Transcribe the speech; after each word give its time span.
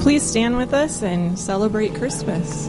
Please 0.00 0.22
stand 0.22 0.56
with 0.56 0.72
us 0.72 1.02
and 1.02 1.38
celebrate 1.38 1.94
Christmas. 1.94 2.68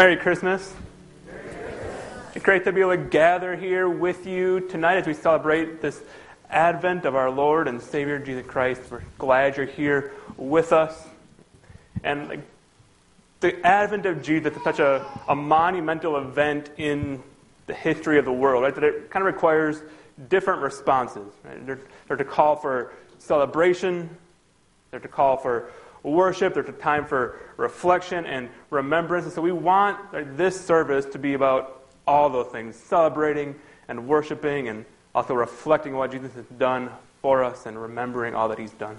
Merry 0.00 0.16
Christmas. 0.16 0.74
It's 2.34 2.42
great 2.42 2.64
to 2.64 2.72
be 2.72 2.80
able 2.80 2.96
to 2.96 2.96
gather 2.96 3.54
here 3.54 3.86
with 3.86 4.26
you 4.26 4.60
tonight 4.60 4.96
as 4.96 5.06
we 5.06 5.12
celebrate 5.12 5.82
this 5.82 6.00
advent 6.48 7.04
of 7.04 7.14
our 7.14 7.30
Lord 7.30 7.68
and 7.68 7.82
Savior 7.82 8.18
Jesus 8.18 8.46
Christ. 8.46 8.80
We're 8.90 9.02
glad 9.18 9.58
you're 9.58 9.66
here 9.66 10.12
with 10.38 10.72
us. 10.72 11.06
And 12.02 12.42
the 13.40 13.66
advent 13.66 14.06
of 14.06 14.22
Jesus 14.22 14.56
is 14.56 14.64
such 14.64 14.78
a, 14.78 15.04
a 15.28 15.36
monumental 15.36 16.16
event 16.16 16.70
in 16.78 17.22
the 17.66 17.74
history 17.74 18.18
of 18.18 18.24
the 18.24 18.32
world, 18.32 18.62
right? 18.62 18.74
That 18.74 18.84
it 18.84 19.10
kind 19.10 19.28
of 19.28 19.34
requires 19.34 19.82
different 20.30 20.62
responses. 20.62 21.30
Right? 21.44 21.66
They're, 21.66 21.80
they're 22.08 22.16
to 22.16 22.24
call 22.24 22.56
for 22.56 22.94
celebration, 23.18 24.08
they're 24.92 25.00
to 25.00 25.08
call 25.08 25.36
for 25.36 25.70
worship, 26.02 26.54
there's 26.54 26.68
a 26.68 26.72
time 26.72 27.04
for 27.04 27.38
reflection 27.56 28.26
and 28.26 28.48
remembrance. 28.70 29.24
And 29.24 29.34
so 29.34 29.42
we 29.42 29.52
want 29.52 29.98
this 30.36 30.60
service 30.60 31.04
to 31.06 31.18
be 31.18 31.34
about 31.34 31.84
all 32.06 32.28
those 32.30 32.48
things 32.48 32.76
celebrating 32.76 33.54
and 33.88 34.08
worshiping 34.08 34.68
and 34.68 34.84
also 35.14 35.34
reflecting 35.34 35.94
what 35.94 36.10
Jesus 36.10 36.32
has 36.34 36.46
done 36.58 36.90
for 37.22 37.44
us 37.44 37.66
and 37.66 37.80
remembering 37.80 38.34
all 38.34 38.48
that 38.48 38.58
he's 38.58 38.72
done. 38.72 38.96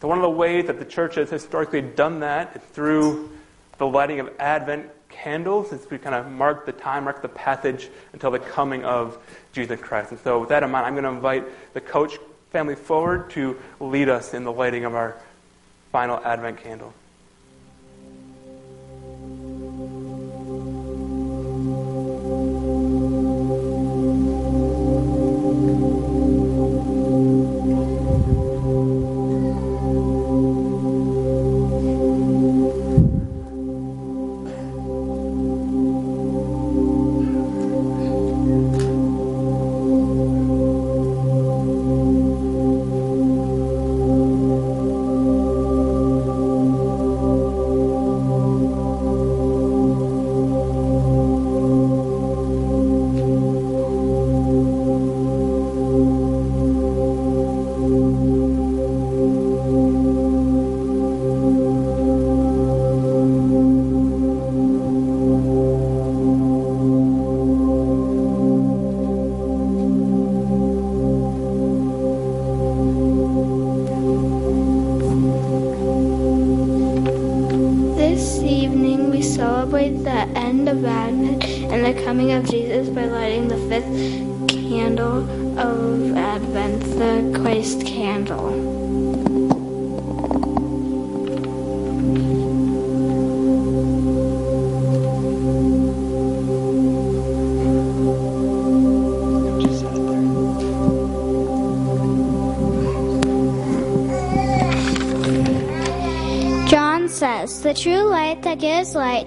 So, 0.00 0.06
one 0.06 0.18
of 0.18 0.22
the 0.22 0.30
ways 0.30 0.66
that 0.66 0.78
the 0.78 0.84
church 0.84 1.16
has 1.16 1.28
historically 1.28 1.82
done 1.82 2.20
that 2.20 2.54
is 2.54 2.62
through 2.62 3.30
the 3.78 3.86
lighting 3.86 4.20
of 4.20 4.30
Advent 4.38 4.90
candles 5.08 5.72
as 5.72 5.88
we 5.90 5.98
kind 5.98 6.14
of 6.14 6.30
mark 6.30 6.66
the 6.66 6.72
time, 6.72 7.04
mark 7.04 7.22
the 7.22 7.28
passage 7.28 7.88
until 8.12 8.30
the 8.30 8.38
coming 8.38 8.84
of 8.84 9.18
Jesus 9.52 9.80
Christ. 9.80 10.12
And 10.12 10.20
so, 10.20 10.40
with 10.40 10.50
that 10.50 10.62
in 10.62 10.70
mind, 10.70 10.86
I'm 10.86 10.94
going 10.94 11.04
to 11.04 11.10
invite 11.10 11.74
the 11.74 11.80
coach 11.80 12.18
family 12.50 12.76
forward 12.76 13.30
to 13.30 13.56
lead 13.80 14.08
us 14.08 14.34
in 14.34 14.44
the 14.44 14.52
lighting 14.52 14.84
of 14.84 14.94
our 14.94 15.16
final 15.92 16.20
Advent 16.24 16.62
candle. 16.62 16.92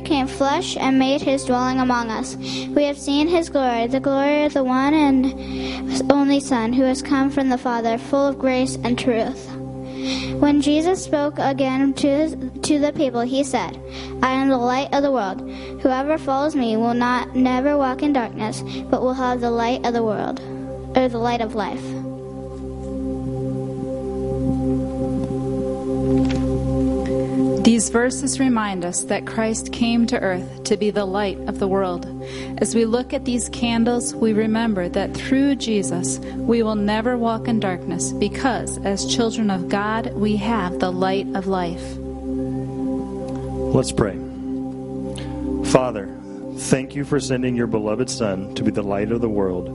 Became 0.00 0.28
flesh 0.28 0.76
and 0.76 0.98
made 0.98 1.20
his 1.20 1.44
dwelling 1.44 1.80
among 1.80 2.10
us. 2.10 2.36
We 2.36 2.84
have 2.84 2.98
seen 2.98 3.26
his 3.26 3.48
glory, 3.48 3.86
the 3.88 4.00
glory 4.00 4.44
of 4.44 4.54
the 4.54 4.62
one 4.62 4.94
and 4.94 6.12
only 6.12 6.40
Son, 6.40 6.72
who 6.72 6.84
has 6.84 7.02
come 7.02 7.30
from 7.30 7.48
the 7.48 7.58
Father, 7.58 7.98
full 7.98 8.28
of 8.28 8.38
grace 8.38 8.76
and 8.84 8.98
truth. 8.98 9.50
When 10.38 10.62
Jesus 10.62 11.02
spoke 11.02 11.38
again 11.38 11.94
to, 11.94 12.50
to 12.50 12.78
the 12.78 12.92
people, 12.92 13.22
he 13.22 13.42
said, 13.42 13.76
I 14.22 14.32
am 14.34 14.48
the 14.48 14.56
light 14.56 14.94
of 14.94 15.02
the 15.02 15.10
world. 15.10 15.40
Whoever 15.82 16.16
follows 16.16 16.54
me 16.54 16.76
will 16.76 16.94
not 16.94 17.34
never 17.34 17.76
walk 17.76 18.02
in 18.02 18.12
darkness, 18.12 18.62
but 18.90 19.02
will 19.02 19.14
have 19.14 19.40
the 19.40 19.50
light 19.50 19.84
of 19.84 19.94
the 19.94 20.04
world, 20.04 20.40
or 20.96 21.08
the 21.08 21.18
light 21.18 21.40
of 21.40 21.56
life. 21.56 21.82
These 27.78 27.90
verses 27.90 28.40
remind 28.40 28.84
us 28.84 29.04
that 29.04 29.24
Christ 29.24 29.72
came 29.72 30.04
to 30.08 30.18
earth 30.18 30.64
to 30.64 30.76
be 30.76 30.90
the 30.90 31.04
light 31.04 31.38
of 31.48 31.60
the 31.60 31.68
world. 31.68 32.06
As 32.58 32.74
we 32.74 32.84
look 32.84 33.14
at 33.14 33.24
these 33.24 33.48
candles, 33.50 34.12
we 34.16 34.32
remember 34.32 34.88
that 34.88 35.16
through 35.16 35.54
Jesus, 35.54 36.18
we 36.34 36.64
will 36.64 36.74
never 36.74 37.16
walk 37.16 37.46
in 37.46 37.60
darkness 37.60 38.10
because, 38.10 38.78
as 38.78 39.06
children 39.06 39.48
of 39.48 39.68
God, 39.68 40.12
we 40.14 40.34
have 40.38 40.80
the 40.80 40.90
light 40.90 41.28
of 41.36 41.46
life. 41.46 41.84
Let's 43.72 43.92
pray. 43.92 44.18
Father, 45.70 46.12
thank 46.56 46.96
you 46.96 47.04
for 47.04 47.20
sending 47.20 47.54
your 47.54 47.68
beloved 47.68 48.10
Son 48.10 48.56
to 48.56 48.64
be 48.64 48.72
the 48.72 48.82
light 48.82 49.12
of 49.12 49.20
the 49.20 49.28
world, 49.28 49.66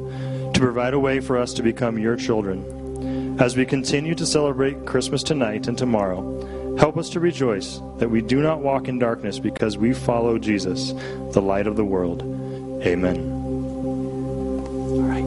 to 0.54 0.60
provide 0.60 0.94
a 0.94 1.00
way 1.00 1.22
for 1.22 1.38
us 1.38 1.54
to 1.54 1.64
become 1.64 1.98
your 1.98 2.18
children. 2.18 3.40
As 3.40 3.56
we 3.56 3.66
continue 3.66 4.14
to 4.16 4.26
celebrate 4.26 4.86
Christmas 4.86 5.24
tonight 5.24 5.70
and 5.70 5.78
tomorrow, 5.78 6.53
help 6.78 6.98
us 6.98 7.10
to 7.12 7.20
rejoice 7.20 7.80
that 7.98 8.10
we 8.10 8.22
do 8.22 8.42
not 8.42 8.60
walk 8.60 8.88
in 8.88 9.00
darkness 9.00 9.40
because 9.40 9.78
we 9.78 9.94
follow 9.94 10.38
Jesus, 10.38 10.94
the 11.32 11.42
light 11.42 11.68
of 11.68 11.76
the 11.76 11.86
world. 11.86 12.22
Amen. 12.84 13.32
All 14.92 15.02
right. 15.02 15.24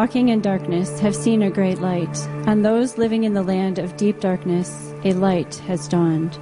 Walking 0.00 0.30
in 0.30 0.40
darkness 0.40 0.98
have 0.98 1.14
seen 1.14 1.42
a 1.42 1.50
great 1.50 1.78
light. 1.78 2.26
On 2.46 2.62
those 2.62 2.96
living 2.96 3.24
in 3.24 3.34
the 3.34 3.42
land 3.42 3.78
of 3.78 3.98
deep 3.98 4.18
darkness, 4.18 4.94
a 5.04 5.12
light 5.12 5.56
has 5.66 5.86
dawned. 5.86 6.38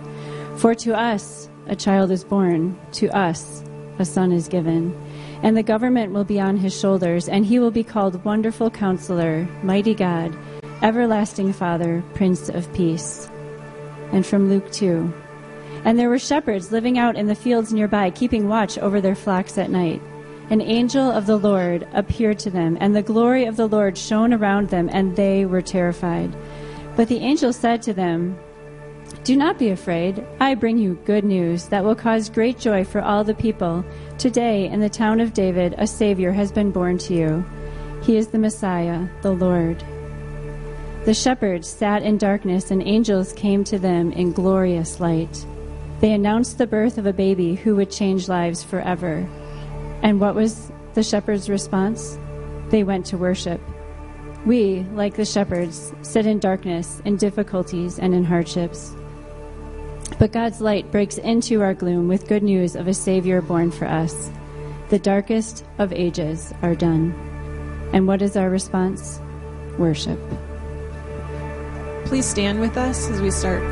For 0.58 0.76
to 0.76 0.96
us 0.96 1.50
a 1.66 1.74
child 1.74 2.12
is 2.12 2.22
born, 2.22 2.78
to 2.92 3.08
us 3.08 3.64
a 3.98 4.04
son 4.04 4.30
is 4.30 4.46
given, 4.46 4.96
and 5.42 5.56
the 5.56 5.64
government 5.64 6.12
will 6.12 6.22
be 6.22 6.38
on 6.38 6.56
his 6.56 6.78
shoulders, 6.78 7.28
and 7.28 7.44
he 7.44 7.58
will 7.58 7.72
be 7.72 7.82
called 7.82 8.24
Wonderful 8.24 8.70
Counselor, 8.70 9.48
Mighty 9.64 9.92
God, 9.92 10.38
Everlasting 10.80 11.52
Father, 11.52 12.04
Prince 12.14 12.48
of 12.48 12.72
Peace. 12.74 13.28
And 14.12 14.24
from 14.24 14.48
Luke 14.48 14.70
2 14.70 15.12
And 15.84 15.98
there 15.98 16.08
were 16.08 16.20
shepherds 16.20 16.70
living 16.70 16.96
out 16.96 17.16
in 17.16 17.26
the 17.26 17.34
fields 17.34 17.72
nearby, 17.72 18.10
keeping 18.10 18.46
watch 18.46 18.78
over 18.78 19.00
their 19.00 19.16
flocks 19.16 19.58
at 19.58 19.68
night. 19.68 20.00
An 20.50 20.62
angel 20.62 21.11
of 21.11 21.26
the 21.26 21.37
Lord 21.37 21.87
appeared 21.92 22.38
to 22.38 22.50
them, 22.50 22.78
and 22.80 22.96
the 22.96 23.02
glory 23.02 23.44
of 23.44 23.56
the 23.56 23.68
Lord 23.68 23.98
shone 23.98 24.32
around 24.32 24.70
them, 24.70 24.88
and 24.90 25.14
they 25.14 25.44
were 25.44 25.61
terrified. 25.61 26.34
But 26.96 27.08
the 27.08 27.18
angel 27.18 27.52
said 27.52 27.82
to 27.82 27.92
them, 27.92 28.38
Do 29.24 29.37
not 29.37 29.58
be 29.58 29.68
afraid. 29.68 30.24
I 30.40 30.54
bring 30.54 30.78
you 30.78 30.98
good 31.04 31.24
news 31.24 31.66
that 31.66 31.84
will 31.84 31.94
cause 31.94 32.30
great 32.30 32.58
joy 32.58 32.84
for 32.84 33.02
all 33.02 33.24
the 33.24 33.34
people. 33.34 33.84
Today, 34.16 34.68
in 34.68 34.80
the 34.80 34.88
town 34.88 35.20
of 35.20 35.34
David, 35.34 35.74
a 35.76 35.87
Savior 35.87 36.32
has 36.32 36.50
been 36.50 36.70
born 36.70 36.96
to 36.98 37.14
you. 37.14 37.44
He 38.02 38.16
is 38.16 38.28
the 38.28 38.38
Messiah, 38.38 39.06
the 39.20 39.32
Lord. 39.32 39.84
The 41.04 41.12
shepherds 41.12 41.68
sat 41.68 42.02
in 42.02 42.16
darkness, 42.16 42.70
and 42.70 42.82
angels 42.82 43.34
came 43.34 43.64
to 43.64 43.78
them 43.78 44.12
in 44.12 44.32
glorious 44.32 44.98
light. 44.98 45.44
They 46.00 46.12
announced 46.12 46.56
the 46.56 46.66
birth 46.66 46.96
of 46.96 47.04
a 47.04 47.12
baby 47.12 47.54
who 47.54 47.76
would 47.76 47.90
change 47.90 48.28
lives 48.28 48.62
forever. 48.62 49.28
And 50.02 50.20
what 50.20 50.34
was 50.34 50.70
the 50.94 51.02
shepherds' 51.02 51.48
response? 51.48 52.18
They 52.70 52.84
went 52.84 53.06
to 53.06 53.16
worship. 53.16 53.61
We, 54.46 54.87
like 54.94 55.16
the 55.16 55.24
shepherds, 55.24 55.92
sit 56.02 56.26
in 56.26 56.38
darkness, 56.38 57.02
in 57.04 57.16
difficulties, 57.16 57.98
and 57.98 58.14
in 58.14 58.24
hardships. 58.24 58.94
But 60.18 60.32
God's 60.32 60.61
light 60.61 60.90
breaks 60.90 61.18
into 61.18 61.62
our 61.62 61.74
gloom 61.74 62.08
with 62.08 62.28
good 62.28 62.42
news 62.42 62.74
of 62.74 62.88
a 62.88 62.94
Savior 62.94 63.40
born 63.40 63.70
for 63.70 63.87
us. 63.87 64.30
The 64.90 64.98
darkest 64.98 65.64
of 65.78 65.92
ages 65.92 66.52
are 66.62 66.74
done. 66.74 67.12
And 67.92 68.06
what 68.06 68.22
is 68.22 68.37
our 68.37 68.50
response? 68.50 69.20
Worship. 69.78 70.18
Please 72.06 72.26
stand 72.26 72.61
with 72.61 72.76
us 72.76 73.08
as 73.11 73.20
we 73.20 73.30
start, 73.30 73.62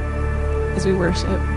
as 0.77 0.85
we 0.85 0.93
worship. 0.93 1.56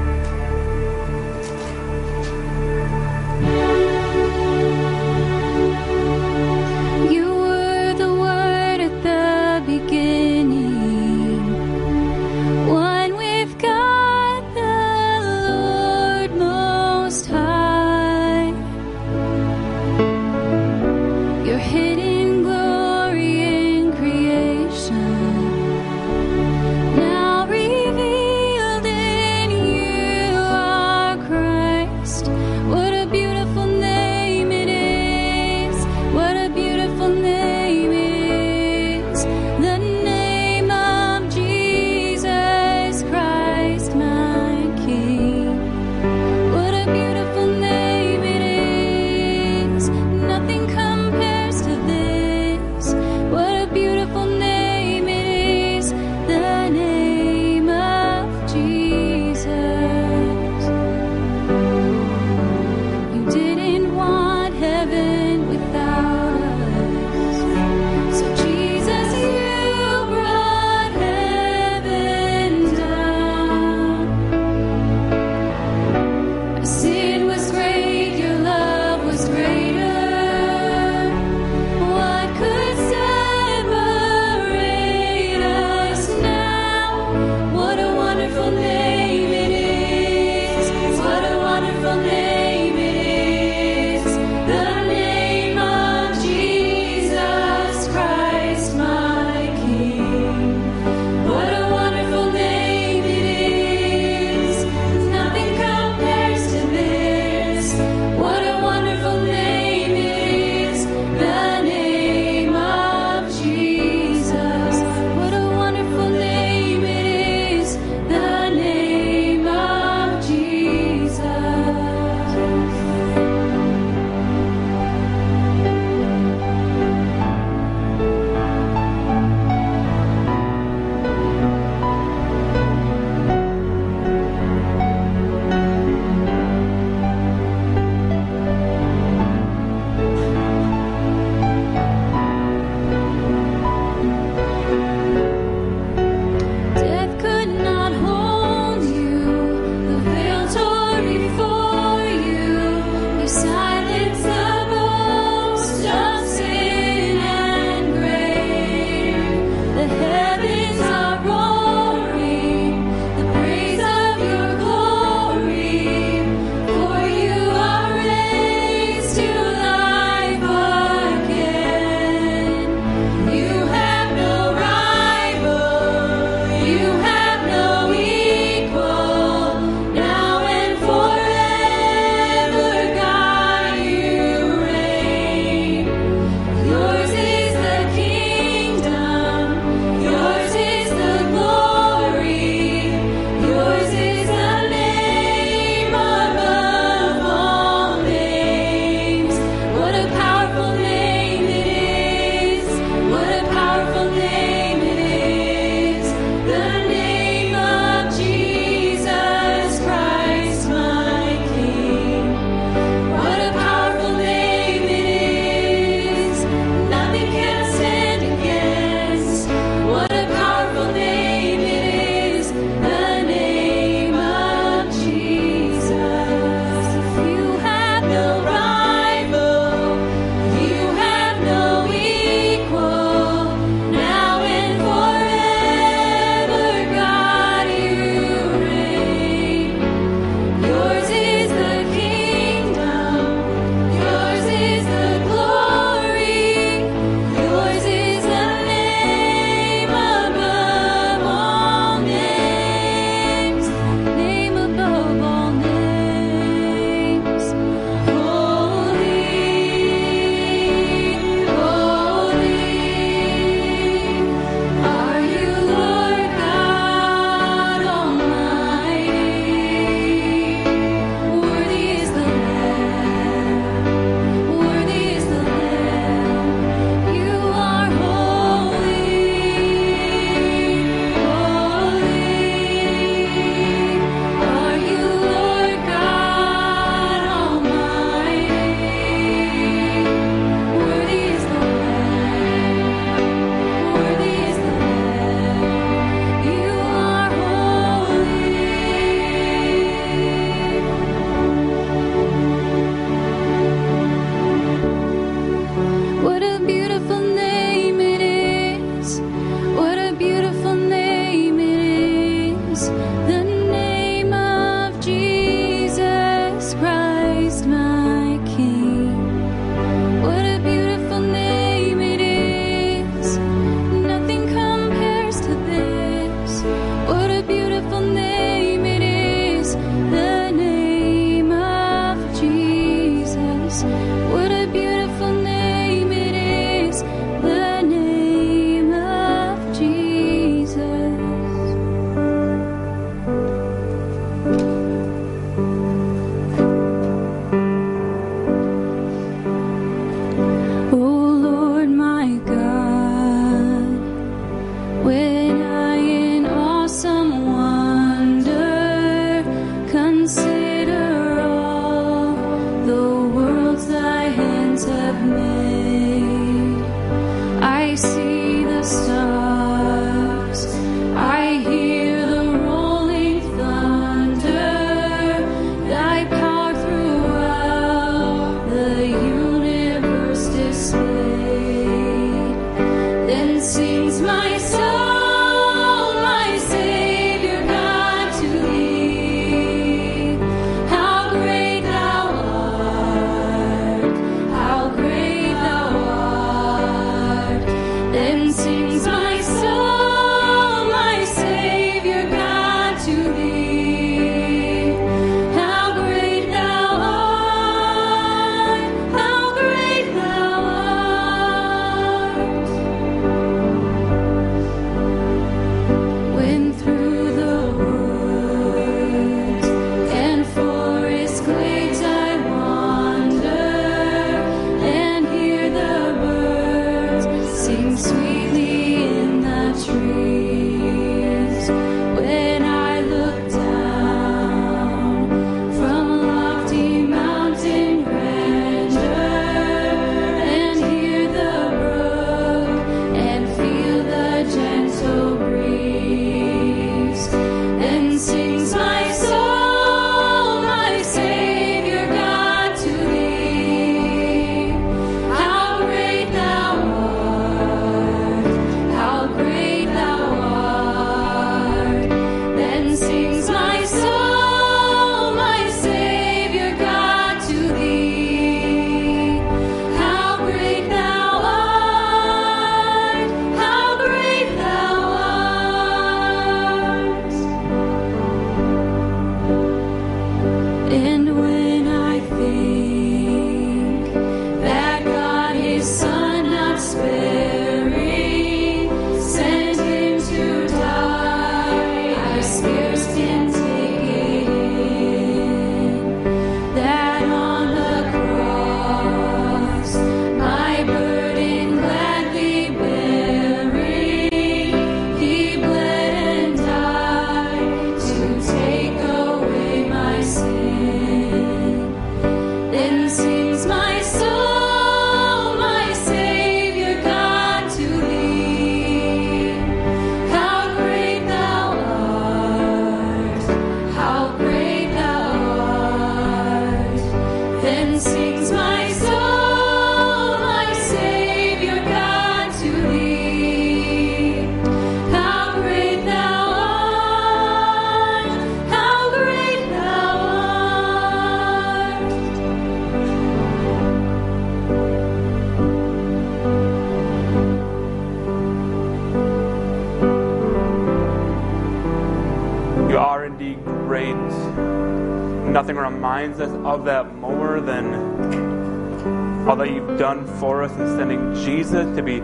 Jesus 561.49 561.95
to 561.97 562.03
be 562.03 562.19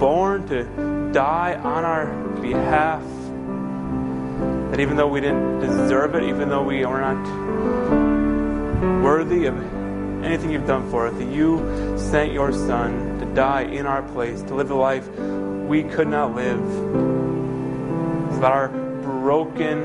born, 0.00 0.48
to 0.48 0.64
die 1.12 1.54
on 1.54 1.84
our 1.84 2.06
behalf. 2.40 3.02
That 4.70 4.80
even 4.80 4.96
though 4.96 5.06
we 5.06 5.20
didn't 5.20 5.60
deserve 5.60 6.16
it, 6.16 6.24
even 6.24 6.48
though 6.48 6.64
we 6.64 6.82
are 6.82 7.00
not 7.00 7.24
worthy 9.00 9.46
of 9.46 9.56
anything 10.24 10.50
you've 10.50 10.66
done 10.66 10.90
for 10.90 11.06
us, 11.06 11.14
that 11.18 11.28
you 11.28 11.96
sent 11.96 12.32
your 12.32 12.52
Son 12.52 13.20
to 13.20 13.26
die 13.26 13.62
in 13.62 13.86
our 13.86 14.02
place, 14.02 14.42
to 14.42 14.54
live 14.56 14.66
the 14.66 14.74
life 14.74 15.08
we 15.68 15.84
could 15.84 16.08
not 16.08 16.34
live. 16.34 16.58
So 16.58 18.40
that 18.40 18.50
our 18.50 18.68
broken 19.02 19.82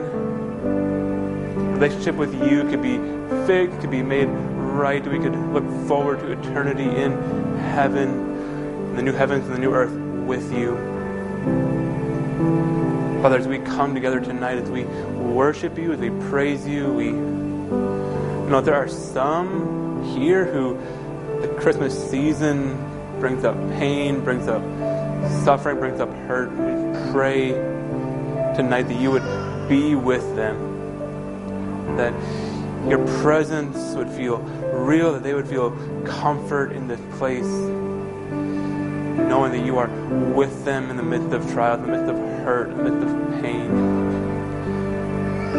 relationship 1.74 2.16
with 2.16 2.34
you 2.34 2.64
could 2.64 2.82
be 2.82 2.98
fixed, 3.46 3.82
could 3.82 3.92
be 3.92 4.02
made 4.02 4.26
right. 4.26 5.06
We 5.06 5.20
could 5.20 5.36
look 5.54 5.70
forward 5.88 6.22
to 6.22 6.32
eternity 6.32 6.90
in 6.90 7.12
heaven, 7.60 8.28
the 9.00 9.06
new 9.06 9.14
heavens 9.14 9.45
and 9.45 9.56
the 9.56 9.60
new 9.60 9.74
earth 9.74 9.93
with 10.28 10.52
you. 10.52 10.76
Father, 13.22 13.38
as 13.38 13.47
we 13.47 13.58
come 13.60 13.93
together 13.93 14.20
tonight, 14.20 14.58
as 14.58 14.70
we 14.70 14.84
worship 14.84 15.78
you, 15.78 15.93
as 15.93 16.00
we 16.00 16.10
praise 16.28 16.68
you, 16.68 16.91
we 16.91 17.12
know 17.14 18.60
there 18.60 18.76
are 18.76 18.89
some 18.89 20.04
here 20.18 20.43
who 20.43 20.78
the 21.39 21.47
Christmas 21.62 21.97
season 22.12 22.76
brings 23.22 23.45
up 23.45 23.56
pain, 23.72 24.20
brings 24.20 24.50
up 24.50 24.62
suffering, 25.45 25.80
brings 25.80 26.02
up 26.02 26.14
hurt. 26.28 26.50
We 26.52 27.12
pray 27.14 27.52
tonight 28.58 28.84
that 28.84 29.00
you 29.00 29.12
would 29.12 29.70
be 29.70 29.95
with 29.95 30.36
them 30.36 31.95
that 31.95 32.14
your 32.86 33.06
presence 33.22 33.95
would 33.95 34.10
feel 34.10 34.39
real, 34.39 35.14
that 35.14 35.24
they 35.24 35.34
would 35.34 35.47
feel 35.47 35.72
comfort 36.06 36.74
in 36.74 36.89
this 36.89 37.00
place, 37.18 37.45
knowing 39.30 39.51
that 39.51 39.63
you 39.63 39.77
are 39.77 39.88
with 40.34 40.65
them 40.65 40.89
in 40.89 40.97
the 40.97 41.03
midst 41.03 41.32
of 41.32 41.49
trials, 41.51 41.80
in 41.84 41.91
the 41.91 41.97
midst 41.97 42.09
of 42.09 42.17
hurt, 42.43 42.71
in 42.71 42.77
the 42.77 42.84
midst 42.84 43.07
of 43.07 43.41
pain. 43.41 43.69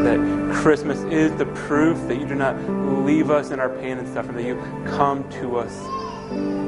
That 0.02 0.18
Christmas 0.56 0.98
is 1.04 1.32
the 1.36 1.46
proof 1.46 1.96
that 2.08 2.16
you 2.18 2.26
do 2.26 2.34
not 2.34 2.58
leave 3.06 3.30
us 3.30 3.52
in 3.52 3.60
our 3.60 3.68
pain 3.68 3.98
and 3.98 4.12
suffering, 4.12 4.36
that 4.36 4.44
you 4.44 4.56
come 4.90 5.28
to 5.40 5.58
us 5.58 5.72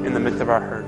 in 0.05 0.13
the 0.13 0.19
midst 0.19 0.39
of 0.39 0.49
our 0.49 0.61
hurt. 0.61 0.85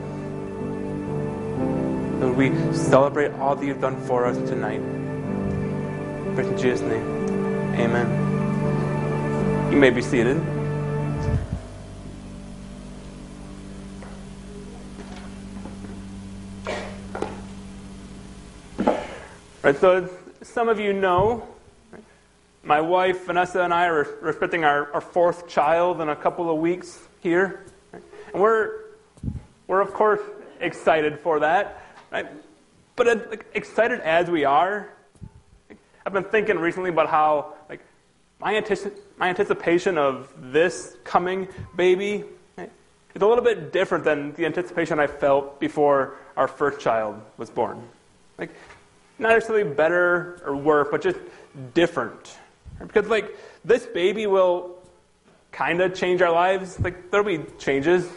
That 2.22 2.34
we 2.34 2.50
celebrate 2.74 3.34
all 3.34 3.58
that 3.58 3.66
you've 3.66 3.82
done 3.82 4.02
for 4.06 4.26
us 4.26 4.38
tonight. 4.50 4.80
In 6.40 6.58
Jesus' 6.58 6.80
name. 6.82 7.76
Amen. 7.76 8.08
You 9.72 9.78
may 9.78 9.90
be 9.90 10.02
seated. 10.02 10.55
Right, 19.66 19.76
so 19.76 20.08
some 20.44 20.70
of 20.70 20.80
you 20.80 20.94
know, 20.94 21.48
my 22.62 22.80
wife 22.82 23.26
Vanessa 23.26 23.64
and 23.64 23.74
I 23.74 23.88
are 23.88 24.02
expecting 24.30 24.64
our, 24.64 24.94
our 24.94 25.02
fourth 25.02 25.48
child 25.48 26.02
in 26.02 26.10
a 26.10 26.16
couple 26.16 26.52
of 26.52 26.60
weeks 26.60 27.00
here. 27.20 27.66
And 27.92 28.44
we're 28.44 28.82
we're 29.66 29.82
of 29.82 29.92
course 29.92 30.20
excited 30.60 31.20
for 31.20 31.40
that. 31.40 31.82
Right? 32.12 32.28
But 32.96 33.28
like, 33.28 33.48
excited 33.56 34.02
as 34.02 34.30
we 34.30 34.46
are, 34.46 34.88
I've 36.06 36.14
been 36.14 36.26
thinking 36.26 36.60
recently 36.60 36.92
about 36.92 37.10
how 37.10 37.56
like 37.68 37.80
my, 38.40 38.54
antici- 38.54 38.94
my 39.18 39.30
anticipation 39.30 39.98
of 39.98 40.32
this 40.38 40.96
coming 41.04 41.48
baby 41.76 42.24
right, 42.56 42.70
is 43.16 43.22
a 43.24 43.26
little 43.26 43.44
bit 43.44 43.74
different 43.74 44.04
than 44.04 44.32
the 44.34 44.46
anticipation 44.46 45.00
I 45.00 45.08
felt 45.08 45.60
before 45.60 46.18
our 46.38 46.48
first 46.48 46.80
child 46.80 47.20
was 47.38 47.50
born. 47.50 47.82
Like, 48.38 48.52
not 49.20 49.30
necessarily 49.30 49.64
better 49.64 50.42
or 50.46 50.56
worse, 50.56 50.88
but 50.92 51.02
just 51.02 51.20
different. 51.74 52.38
Because, 52.80 53.08
like, 53.08 53.38
this 53.64 53.86
baby 53.86 54.28
will 54.28 54.76
kind 55.52 55.82
of 55.82 55.94
change 55.94 56.22
our 56.22 56.32
lives. 56.32 56.80
Like, 56.80 57.12
there'll 57.12 57.26
be 57.26 57.44
changes. 57.58 58.08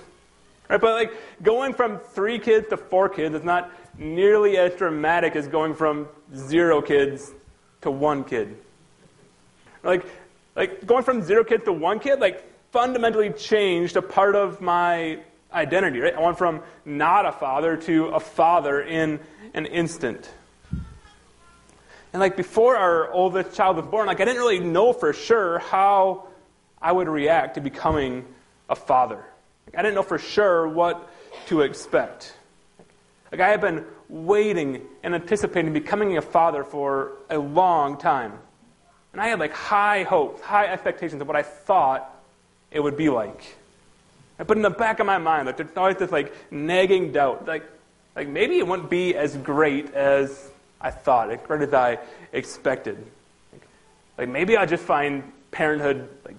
Right? 0.68 0.80
But, 0.80 0.94
like, 0.94 1.12
going 1.42 1.72
from 1.72 1.98
three 1.98 2.38
kids 2.38 2.68
to 2.68 2.76
four 2.76 3.08
kids 3.08 3.34
is 3.34 3.44
not 3.44 3.70
nearly 3.96 4.56
as 4.56 4.74
dramatic 4.74 5.36
as 5.36 5.48
going 5.48 5.74
from 5.74 6.08
zero 6.34 6.80
kids 6.80 7.32
to 7.82 7.90
one 7.90 8.24
kid. 8.24 8.56
Like, 9.82 10.04
like 10.54 10.86
going 10.86 11.04
from 11.04 11.22
zero 11.22 11.44
kids 11.44 11.64
to 11.64 11.72
one 11.72 12.00
kid, 12.00 12.20
like 12.20 12.44
fundamentally 12.72 13.30
changed 13.30 13.96
a 13.96 14.02
part 14.02 14.34
of 14.34 14.60
my 14.60 15.20
identity. 15.52 16.00
Right? 16.00 16.14
I 16.14 16.20
went 16.20 16.36
from 16.36 16.62
not 16.84 17.26
a 17.26 17.32
father 17.32 17.76
to 17.76 18.06
a 18.06 18.20
father 18.20 18.82
in 18.82 19.20
an 19.54 19.66
instant. 19.66 20.30
And 22.12 22.20
like 22.20 22.36
before 22.36 22.76
our 22.76 23.10
oldest 23.12 23.54
child 23.54 23.76
was 23.76 23.86
born, 23.86 24.06
like 24.06 24.20
I 24.20 24.24
didn't 24.24 24.40
really 24.40 24.60
know 24.60 24.92
for 24.92 25.12
sure 25.12 25.58
how 25.58 26.28
I 26.80 26.92
would 26.92 27.08
react 27.08 27.54
to 27.54 27.60
becoming 27.60 28.24
a 28.68 28.76
father. 28.76 29.24
Like, 29.66 29.78
I 29.78 29.82
didn't 29.82 29.94
know 29.94 30.02
for 30.02 30.18
sure 30.18 30.68
what 30.68 31.10
to 31.46 31.62
expect. 31.62 32.34
Like 33.30 33.40
I 33.40 33.48
had 33.48 33.60
been 33.60 33.84
waiting 34.08 34.82
and 35.02 35.14
anticipating 35.14 35.72
becoming 35.72 36.16
a 36.16 36.22
father 36.22 36.64
for 36.64 37.12
a 37.28 37.38
long 37.38 37.98
time. 37.98 38.32
And 39.12 39.20
I 39.20 39.28
had 39.28 39.38
like 39.38 39.52
high 39.52 40.04
hopes, 40.04 40.40
high 40.40 40.66
expectations 40.66 41.20
of 41.20 41.28
what 41.28 41.36
I 41.36 41.42
thought 41.42 42.14
it 42.70 42.80
would 42.80 42.96
be 42.96 43.08
like. 43.08 43.56
But 44.38 44.56
in 44.56 44.62
the 44.62 44.70
back 44.70 45.00
of 45.00 45.06
my 45.06 45.18
mind, 45.18 45.46
like 45.46 45.56
there's 45.56 45.76
always 45.76 45.96
this 45.96 46.12
like 46.12 46.32
nagging 46.50 47.12
doubt, 47.12 47.46
like 47.46 47.64
like 48.14 48.28
maybe 48.28 48.58
it 48.58 48.66
wouldn't 48.66 48.90
be 48.90 49.14
as 49.14 49.36
great 49.36 49.92
as 49.94 50.50
I 50.80 50.90
thought, 50.90 51.30
as 51.30 51.40
great 51.46 51.62
as 51.62 51.74
I 51.74 51.98
expected. 52.32 53.04
Like, 53.52 53.62
like 54.16 54.28
maybe 54.28 54.56
I 54.56 54.66
just 54.66 54.84
find 54.84 55.32
parenthood 55.50 56.08
like 56.24 56.36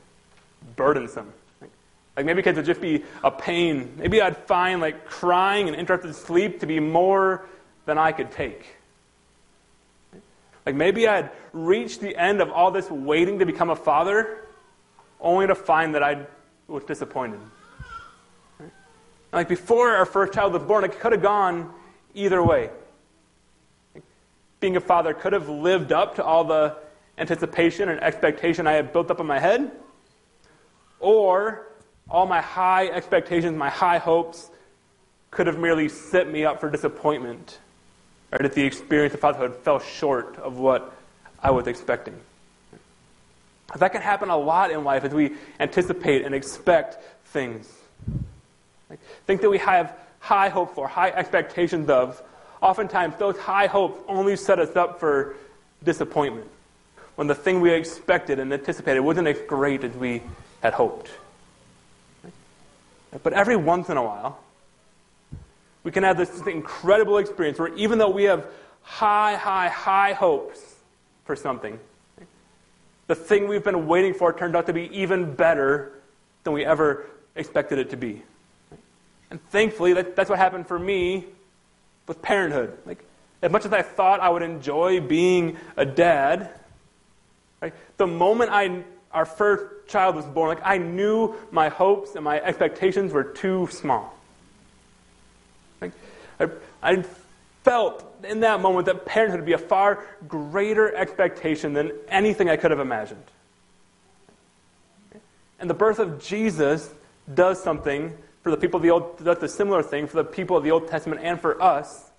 burdensome. 0.76 1.32
Like, 1.62 1.72
like 2.16 2.26
maybe 2.26 2.42
kids 2.42 2.58
would 2.58 2.66
just 2.66 2.82
be 2.82 3.04
a 3.24 3.32
pain. 3.32 3.94
Maybe 3.98 4.22
I'd 4.22 4.38
find 4.38 4.82
like 4.82 5.06
crying 5.06 5.68
and 5.68 5.76
interrupted 5.76 6.16
sleep 6.16 6.60
to 6.62 6.66
be 6.66 6.80
more 6.80 7.46
than 7.86 7.98
I 7.98 8.12
could 8.12 8.32
take. 8.32 8.76
Like 10.66 10.76
maybe 10.76 11.08
I'd 11.08 11.32
reached 11.52 12.00
the 12.00 12.16
end 12.16 12.42
of 12.42 12.52
all 12.52 12.72
this 12.72 12.90
waiting 12.90 13.40
to 13.40 13.46
become 13.46 13.70
a 13.70 13.76
father, 13.76 14.46
only 15.20 15.48
to 15.48 15.56
find 15.56 15.96
that 15.96 16.04
I 16.04 16.26
was 16.68 16.84
disappointed. 16.84 17.40
Like 19.34 19.48
before 19.48 19.96
our 19.96 20.06
first 20.06 20.34
child 20.34 20.54
was 20.54 20.64
born, 20.64 20.84
it 20.84 21.00
could 21.00 21.12
have 21.12 21.22
gone 21.22 21.74
either 22.14 22.44
way. 22.44 22.70
Being 24.60 24.76
a 24.76 24.82
father 24.82 25.14
could 25.14 25.34
have 25.34 25.50
lived 25.50 25.92
up 25.92 26.16
to 26.16 26.24
all 26.24 26.44
the 26.44 26.76
anticipation 27.18 27.90
and 27.90 28.02
expectation 28.02 28.68
I 28.68 28.74
had 28.74 28.92
built 28.94 29.12
up 29.12 29.20
in 29.20 29.26
my 29.26 29.40
head, 29.40 29.72
or 31.00 31.68
all 32.10 32.26
my 32.26 32.42
high 32.42 32.88
expectations, 32.88 33.58
my 33.58 33.70
high 33.70 33.98
hopes, 33.98 34.50
could 35.32 35.48
have 35.48 35.60
merely 35.60 35.88
set 35.88 36.30
me 36.30 36.44
up 36.44 36.60
for 36.60 36.70
disappointment, 36.70 37.60
or 38.32 38.40
that 38.40 38.54
the 38.54 38.64
experience 38.64 39.14
of 39.14 39.20
fatherhood 39.20 39.56
fell 39.58 39.80
short 39.80 40.38
of 40.38 40.58
what 40.58 40.94
I 41.42 41.52
was 41.52 41.68
expecting. 41.68 42.16
That 43.78 43.92
can 43.92 44.02
happen 44.02 44.30
a 44.30 44.38
lot 44.38 44.72
in 44.72 44.84
life 44.84 45.04
as 45.04 45.14
we 45.14 45.36
anticipate 45.60 46.26
and 46.26 46.34
expect 46.34 46.98
things. 47.26 47.72
Like, 48.90 49.00
think 49.28 49.42
that 49.42 49.50
we 49.50 49.60
have 49.60 49.96
high 50.20 50.50
hope 50.50 50.74
for, 50.74 50.88
high 50.88 51.10
expectations 51.12 51.90
of. 51.90 52.22
Oftentimes, 52.62 53.16
those 53.18 53.38
high 53.38 53.68
hopes 53.68 54.02
only 54.08 54.36
set 54.36 54.60
us 54.60 54.76
up 54.76 55.00
for 55.00 55.36
disappointment 55.84 56.48
when 57.16 57.28
the 57.28 57.36
thing 57.36 57.62
we 57.62 57.72
expected 57.72 58.40
and 58.40 58.54
anticipated 58.54 59.02
wasn't 59.02 59.28
as 59.28 59.38
great 59.48 59.84
as 59.84 59.94
we 59.96 60.22
had 60.62 60.74
hoped. 60.74 61.10
But 63.24 63.34
every 63.34 63.56
once 63.56 63.90
in 63.90 63.98
a 63.98 64.04
while, 64.04 64.40
we 65.84 65.92
can 65.92 66.04
have 66.04 66.18
this 66.18 66.42
incredible 66.46 67.18
experience 67.18 67.58
where 67.58 67.74
even 67.76 67.98
though 67.98 68.10
we 68.10 68.24
have 68.24 68.48
high, 68.84 69.36
high, 69.36 69.70
high 69.70 70.14
hopes 70.14 70.76
for 71.26 71.36
something, 71.36 71.80
the 73.08 73.16
thing 73.16 73.48
we've 73.48 73.64
been 73.64 73.88
waiting 73.88 74.14
for 74.14 74.32
turned 74.32 74.56
out 74.56 74.68
to 74.68 74.74
be 74.74 74.90
even 74.98 75.34
better 75.34 75.94
than 76.44 76.54
we 76.54 76.64
ever 76.64 77.06
expected 77.36 77.80
it 77.80 77.90
to 77.90 77.98
be. 77.98 78.22
And 79.32 79.44
thankfully, 79.50 79.94
that, 79.94 80.16
that's 80.16 80.30
what 80.30 80.40
happened 80.40 80.68
for 80.68 80.78
me 80.78 81.26
with 82.10 82.22
parenthood. 82.24 82.76
Like, 82.86 83.06
as 83.42 83.52
much 83.52 83.66
as 83.66 83.72
I 83.72 83.84
thought 83.84 84.20
I 84.20 84.30
would 84.30 84.42
enjoy 84.42 85.00
being 85.00 85.58
a 85.78 85.86
dad, 85.86 86.50
the 87.98 88.08
moment 88.08 88.50
I, 88.52 88.84
our 89.12 89.26
first 89.26 89.88
child 89.88 90.16
was 90.16 90.26
born, 90.26 90.50
like, 90.50 90.66
I 90.66 90.80
knew 90.80 91.36
my 91.52 91.70
hopes 91.70 92.16
and 92.16 92.26
my 92.26 92.42
expectations 92.42 93.14
were 93.14 93.24
too 93.24 93.68
small. 93.72 94.18
Like, 95.80 95.92
I, 96.40 96.50
I 96.82 97.06
felt 97.64 98.04
in 98.24 98.40
that 98.40 98.60
moment 98.60 98.88
that 98.88 99.06
parenthood 99.06 99.42
would 99.42 99.46
be 99.46 99.54
a 99.54 99.60
far 99.60 100.04
greater 100.28 100.94
expectation 100.96 101.74
than 101.74 101.92
anything 102.08 102.50
I 102.50 102.58
could 102.58 102.72
have 102.72 102.80
imagined. 102.80 103.24
And 105.60 105.70
the 105.70 105.76
birth 105.76 106.00
of 106.00 106.24
Jesus 106.24 106.92
does 107.32 107.62
something 107.62 108.18
for 108.42 108.52
the 108.52 108.58
people 108.58 108.78
of 108.78 108.84
the 108.84 108.92
Old, 108.92 109.20
that's 109.20 109.44
a 109.44 109.48
similar 109.48 109.84
thing 109.84 110.08
for 110.08 110.18
the 110.18 110.24
people 110.24 110.58
of 110.58 110.64
the 110.64 110.72
Old 110.72 110.88
Testament 110.88 111.22
and 111.24 111.40
for 111.40 111.62
us, 111.62 112.10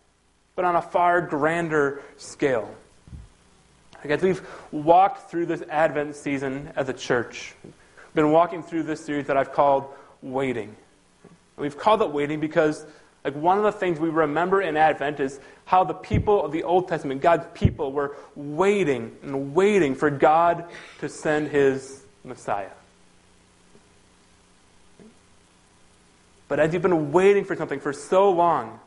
but 0.54 0.64
on 0.64 0.76
a 0.76 0.82
far 0.82 1.20
grander 1.20 2.02
scale. 2.16 2.74
As 4.02 4.22
we've 4.22 4.46
walked 4.72 5.30
through 5.30 5.46
this 5.46 5.62
Advent 5.68 6.16
season 6.16 6.72
as 6.76 6.88
a 6.88 6.94
church, 6.94 7.54
we've 7.62 8.14
been 8.14 8.32
walking 8.32 8.62
through 8.62 8.84
this 8.84 9.04
series 9.04 9.26
that 9.26 9.36
I've 9.36 9.52
called 9.52 9.86
Waiting. 10.22 10.74
We've 11.56 11.76
called 11.76 12.00
it 12.00 12.10
Waiting 12.10 12.40
because 12.40 12.86
like 13.24 13.34
one 13.34 13.58
of 13.58 13.64
the 13.64 13.72
things 13.72 14.00
we 14.00 14.08
remember 14.08 14.62
in 14.62 14.76
Advent 14.76 15.20
is 15.20 15.40
how 15.66 15.84
the 15.84 15.94
people 15.94 16.42
of 16.42 16.52
the 16.52 16.62
Old 16.62 16.88
Testament, 16.88 17.20
God's 17.20 17.46
people, 17.52 17.92
were 17.92 18.16
waiting 18.34 19.14
and 19.22 19.54
waiting 19.54 19.94
for 19.94 20.10
God 20.10 20.64
to 21.00 21.08
send 21.08 21.48
his 21.48 22.02
Messiah. 22.24 22.70
But 26.50 26.58
as 26.58 26.72
you've 26.72 26.82
been 26.82 27.12
waiting 27.12 27.44
for 27.44 27.54
something 27.54 27.78
for 27.78 27.92
so 27.92 28.32
long, 28.32 28.80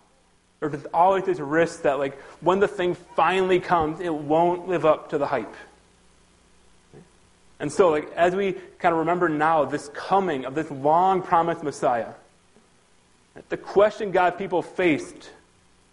there's 0.59 0.85
always 0.93 1.23
this 1.23 1.39
risk 1.39 1.83
that, 1.83 1.97
like, 1.97 2.19
when 2.41 2.59
the 2.59 2.67
thing 2.67 2.93
finally 3.15 3.61
comes, 3.61 4.01
it 4.01 4.13
won't 4.13 4.67
live 4.67 4.85
up 4.85 5.11
to 5.11 5.17
the 5.17 5.25
hype. 5.25 5.55
And 7.61 7.71
so, 7.71 7.89
like, 7.89 8.11
as 8.17 8.35
we 8.35 8.51
kind 8.79 8.91
of 8.91 8.99
remember 8.99 9.29
now 9.29 9.63
this 9.63 9.87
coming 9.93 10.43
of 10.43 10.55
this 10.55 10.69
long 10.69 11.21
promised 11.21 11.63
Messiah, 11.63 12.09
the 13.47 13.55
question 13.55 14.11
God's 14.11 14.35
people 14.35 14.61
faced 14.61 15.29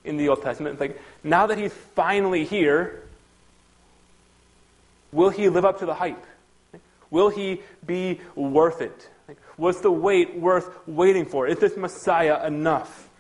in 0.05 0.17
the 0.17 0.29
Old 0.29 0.43
Testament 0.43 0.75
is 0.75 0.81
like, 0.81 1.01
now 1.23 1.47
that 1.47 1.57
he's 1.57 1.73
finally 1.95 2.45
here, 2.45 3.05
will 5.13 5.31
he 5.31 5.49
live 5.49 5.65
up 5.65 5.79
to 5.79 5.87
the 5.87 5.95
hype? 5.95 6.27
Will 7.13 7.29
he 7.29 7.61
be 7.87 8.21
worth 8.35 8.81
it? 8.81 9.09
Was 9.61 9.83
the 9.83 9.93
wait 9.93 10.35
worth 10.35 10.71
waiting 10.89 11.27
for? 11.27 11.47
Is 11.47 11.59
this 11.59 11.77
Messiah 11.77 12.47
enough? 12.47 13.11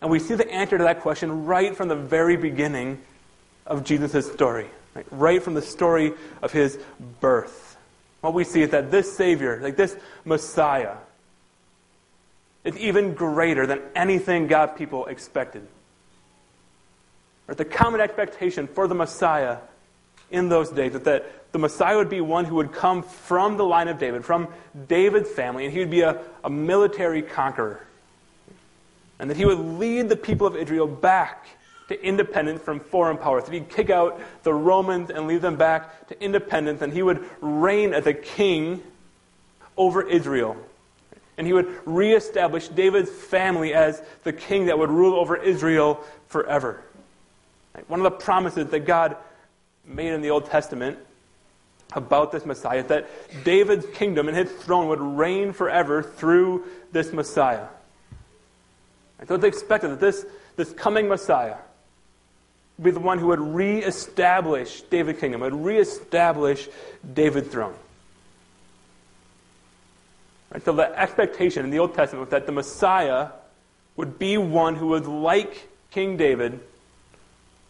And 0.00 0.10
we 0.10 0.18
see 0.18 0.34
the 0.34 0.50
answer 0.52 0.76
to 0.76 0.84
that 0.84 1.02
question 1.02 1.44
right 1.44 1.76
from 1.76 1.86
the 1.86 1.94
very 1.94 2.36
beginning 2.36 3.00
of 3.64 3.84
Jesus' 3.84 4.30
story, 4.32 4.66
right? 4.96 5.06
right 5.12 5.40
from 5.40 5.54
the 5.54 5.62
story 5.62 6.14
of 6.42 6.50
his 6.50 6.80
birth. 7.20 7.76
What 8.22 8.34
we 8.34 8.42
see 8.42 8.62
is 8.62 8.70
that 8.70 8.90
this 8.90 9.16
Savior, 9.16 9.60
like 9.62 9.76
this 9.76 9.96
Messiah, 10.24 10.96
is 12.64 12.76
even 12.76 13.14
greater 13.14 13.68
than 13.68 13.82
anything 13.94 14.48
God 14.48 14.74
people 14.76 15.06
expected. 15.06 15.64
Or 17.46 17.54
the 17.54 17.64
common 17.64 18.00
expectation 18.00 18.66
for 18.66 18.88
the 18.88 18.96
Messiah 18.96 19.58
in 20.32 20.48
those 20.48 20.70
days 20.70 20.94
that, 20.94 21.04
that 21.04 21.41
the 21.52 21.58
Messiah 21.58 21.98
would 21.98 22.08
be 22.08 22.20
one 22.20 22.46
who 22.46 22.56
would 22.56 22.72
come 22.72 23.02
from 23.02 23.58
the 23.58 23.64
line 23.64 23.88
of 23.88 23.98
David, 23.98 24.24
from 24.24 24.48
David's 24.88 25.28
family, 25.28 25.64
and 25.64 25.72
he 25.72 25.78
would 25.78 25.90
be 25.90 26.00
a, 26.00 26.20
a 26.42 26.50
military 26.50 27.22
conqueror. 27.22 27.86
And 29.18 29.30
that 29.30 29.36
he 29.36 29.44
would 29.44 29.58
lead 29.58 30.08
the 30.08 30.16
people 30.16 30.46
of 30.46 30.56
Israel 30.56 30.86
back 30.86 31.46
to 31.88 32.04
independence 32.04 32.62
from 32.62 32.80
foreign 32.80 33.18
powers. 33.18 33.44
That 33.44 33.52
he'd 33.52 33.68
kick 33.68 33.90
out 33.90 34.20
the 34.42 34.54
Romans 34.54 35.10
and 35.10 35.28
lead 35.28 35.42
them 35.42 35.56
back 35.56 36.08
to 36.08 36.20
independence, 36.22 36.80
and 36.80 36.92
he 36.92 37.02
would 37.02 37.24
reign 37.40 37.92
as 37.92 38.06
a 38.06 38.14
king 38.14 38.82
over 39.76 40.02
Israel. 40.02 40.56
And 41.36 41.46
he 41.46 41.52
would 41.52 41.74
reestablish 41.84 42.68
David's 42.68 43.10
family 43.10 43.74
as 43.74 44.02
the 44.24 44.32
king 44.32 44.66
that 44.66 44.78
would 44.78 44.90
rule 44.90 45.18
over 45.18 45.36
Israel 45.36 46.02
forever. 46.28 46.82
One 47.88 48.00
of 48.00 48.04
the 48.04 48.18
promises 48.18 48.68
that 48.68 48.80
God 48.80 49.16
made 49.84 50.12
in 50.12 50.22
the 50.22 50.30
Old 50.30 50.46
Testament 50.46 50.98
about 51.94 52.32
this 52.32 52.44
Messiah 52.46 52.82
that 52.84 53.08
David's 53.44 53.86
kingdom 53.94 54.28
and 54.28 54.36
his 54.36 54.50
throne 54.50 54.88
would 54.88 55.00
reign 55.00 55.52
forever 55.52 56.02
through 56.02 56.64
this 56.92 57.12
Messiah. 57.12 57.66
And 59.18 59.28
so 59.28 59.36
they 59.36 59.48
expected 59.48 59.88
that 59.90 60.00
this, 60.00 60.26
this 60.56 60.72
coming 60.72 61.08
Messiah 61.08 61.56
would 62.78 62.84
be 62.84 62.90
the 62.90 63.00
one 63.00 63.18
who 63.18 63.28
would 63.28 63.40
reestablish 63.40 64.82
David's 64.82 65.20
kingdom, 65.20 65.42
would 65.42 65.54
reestablish 65.54 66.68
David's 67.14 67.48
throne. 67.48 67.74
Right? 70.52 70.64
So 70.64 70.72
the 70.72 70.98
expectation 70.98 71.64
in 71.64 71.70
the 71.70 71.78
Old 71.78 71.94
Testament 71.94 72.26
was 72.26 72.30
that 72.30 72.46
the 72.46 72.52
Messiah 72.52 73.28
would 73.96 74.18
be 74.18 74.38
one 74.38 74.74
who 74.74 74.88
was 74.88 75.06
like 75.06 75.68
King 75.90 76.16
David, 76.16 76.60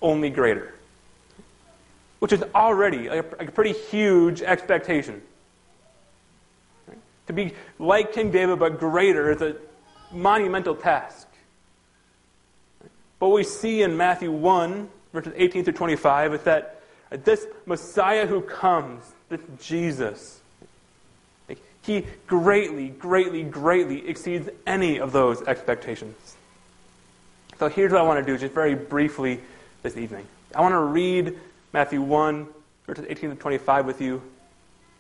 only 0.01 0.31
greater 0.31 0.75
which 2.23 2.33
is 2.33 2.45
already 2.55 3.09
a, 3.09 3.19
a 3.19 3.51
pretty 3.51 3.73
huge 3.73 4.43
expectation. 4.43 5.21
Right? 6.87 6.97
To 7.27 7.33
be 7.33 7.53
like 7.81 8.13
King 8.13 8.31
David 8.31 8.61
but 8.61 8.79
greater 8.79 9.33
is 9.33 9.43
a 9.43 9.57
monumental 10.13 10.77
task. 10.77 11.27
What 13.19 13.33
we 13.33 13.43
see 13.43 13.83
in 13.83 13.97
Matthew 13.97 14.31
1, 14.31 14.89
verses 15.13 15.33
18 15.35 15.65
through 15.65 15.73
25, 15.73 16.35
is 16.35 16.43
that 16.43 16.81
this 17.11 17.45
Messiah 17.67 18.25
who 18.25 18.41
comes, 18.41 19.03
this 19.29 19.41
Jesus, 19.61 20.41
he 21.83 22.07
greatly, 22.29 22.91
greatly, 22.91 23.43
greatly 23.43 24.09
exceeds 24.09 24.49
any 24.65 25.01
of 25.01 25.11
those 25.11 25.43
expectations. 25.43 26.37
So 27.59 27.69
here's 27.69 27.91
what 27.91 28.01
I 28.01 28.05
want 28.05 28.25
to 28.25 28.33
do, 28.33 28.39
just 28.39 28.55
very 28.55 28.77
briefly 28.77 29.41
this 29.83 29.97
evening. 29.97 30.25
I 30.55 30.61
want 30.61 30.75
to 30.75 30.79
read 30.79 31.37
Matthew 31.73 32.03
1, 32.03 32.49
verses 32.87 33.07
18 33.09 33.31
to 33.31 33.37
25 33.37 33.87
with 33.87 34.01
you. 34.01 34.23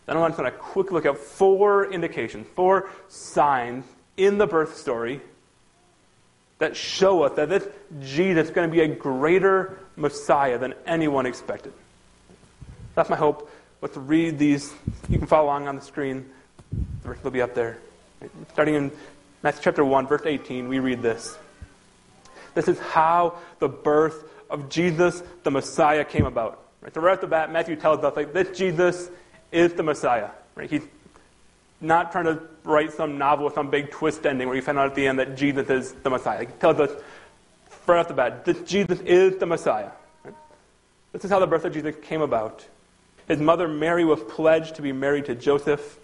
Then 0.06 0.16
I 0.16 0.20
want 0.20 0.36
to 0.36 0.50
quick 0.50 0.90
look 0.90 1.06
at 1.06 1.16
four 1.16 1.92
indications, 1.92 2.46
four 2.54 2.88
signs 3.08 3.84
in 4.16 4.38
the 4.38 4.46
birth 4.46 4.76
story 4.76 5.20
that 6.58 6.76
show 6.76 7.22
us 7.22 7.32
that 7.36 7.48
this 7.48 7.66
Jesus 8.00 8.48
is 8.48 8.54
going 8.54 8.68
to 8.68 8.72
be 8.72 8.82
a 8.82 8.88
greater 8.88 9.78
Messiah 9.96 10.58
than 10.58 10.74
anyone 10.86 11.26
expected. 11.26 11.72
That's 12.94 13.10
my 13.10 13.16
hope. 13.16 13.50
Let's 13.80 13.96
read 13.96 14.38
these. 14.38 14.72
You 15.08 15.18
can 15.18 15.26
follow 15.26 15.46
along 15.46 15.66
on 15.66 15.76
the 15.76 15.82
screen. 15.82 16.30
The 16.70 17.08
verse 17.08 17.24
will 17.24 17.30
be 17.30 17.42
up 17.42 17.54
there. 17.54 17.78
Starting 18.52 18.74
in 18.74 18.92
Matthew 19.42 19.62
chapter 19.64 19.84
1, 19.84 20.06
verse 20.06 20.22
18, 20.24 20.68
we 20.68 20.78
read 20.78 21.02
this. 21.02 21.36
This 22.54 22.68
is 22.68 22.78
how 22.78 23.38
the 23.58 23.68
birth 23.68 24.24
of 24.52 24.68
Jesus, 24.68 25.22
the 25.42 25.50
Messiah, 25.50 26.04
came 26.04 26.26
about. 26.26 26.62
Right? 26.80 26.94
So 26.94 27.00
right 27.00 27.14
off 27.14 27.20
the 27.20 27.26
bat, 27.26 27.50
Matthew 27.50 27.74
tells 27.76 28.04
us 28.04 28.14
like 28.14 28.32
this 28.32 28.56
Jesus 28.56 29.10
is 29.50 29.72
the 29.74 29.82
Messiah. 29.82 30.30
Right? 30.54 30.70
He's 30.70 30.86
not 31.80 32.12
trying 32.12 32.26
to 32.26 32.40
write 32.64 32.92
some 32.92 33.18
novel 33.18 33.46
with 33.46 33.54
some 33.54 33.70
big 33.70 33.90
twist 33.90 34.24
ending 34.24 34.46
where 34.46 34.56
you 34.56 34.62
find 34.62 34.78
out 34.78 34.86
at 34.86 34.94
the 34.94 35.06
end 35.06 35.18
that 35.18 35.36
Jesus 35.36 35.68
is 35.68 35.92
the 35.92 36.10
Messiah. 36.10 36.40
He 36.40 36.46
tells 36.46 36.78
us 36.78 36.90
right 37.86 37.98
off 37.98 38.08
the 38.08 38.14
bat, 38.14 38.44
this 38.44 38.60
Jesus 38.62 39.00
is 39.00 39.38
the 39.38 39.46
Messiah. 39.46 39.90
Right? 40.24 40.34
This 41.12 41.24
is 41.24 41.30
how 41.30 41.40
the 41.40 41.46
birth 41.46 41.64
of 41.64 41.72
Jesus 41.72 41.96
came 42.02 42.20
about. 42.20 42.64
His 43.26 43.40
mother 43.40 43.68
Mary 43.68 44.04
was 44.04 44.20
pledged 44.28 44.76
to 44.76 44.82
be 44.82 44.92
married 44.92 45.26
to 45.26 45.34
Joseph, 45.34 45.98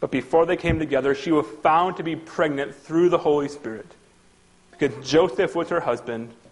but 0.00 0.10
before 0.10 0.44
they 0.44 0.56
came 0.56 0.78
together, 0.78 1.14
she 1.14 1.32
was 1.32 1.46
found 1.62 1.96
to 1.96 2.02
be 2.02 2.16
pregnant 2.16 2.74
through 2.74 3.08
the 3.08 3.18
Holy 3.18 3.48
Spirit. 3.48 3.86
Because 4.70 5.08
Joseph 5.08 5.54
was 5.54 5.68
her 5.70 5.80
husband, 5.80 6.30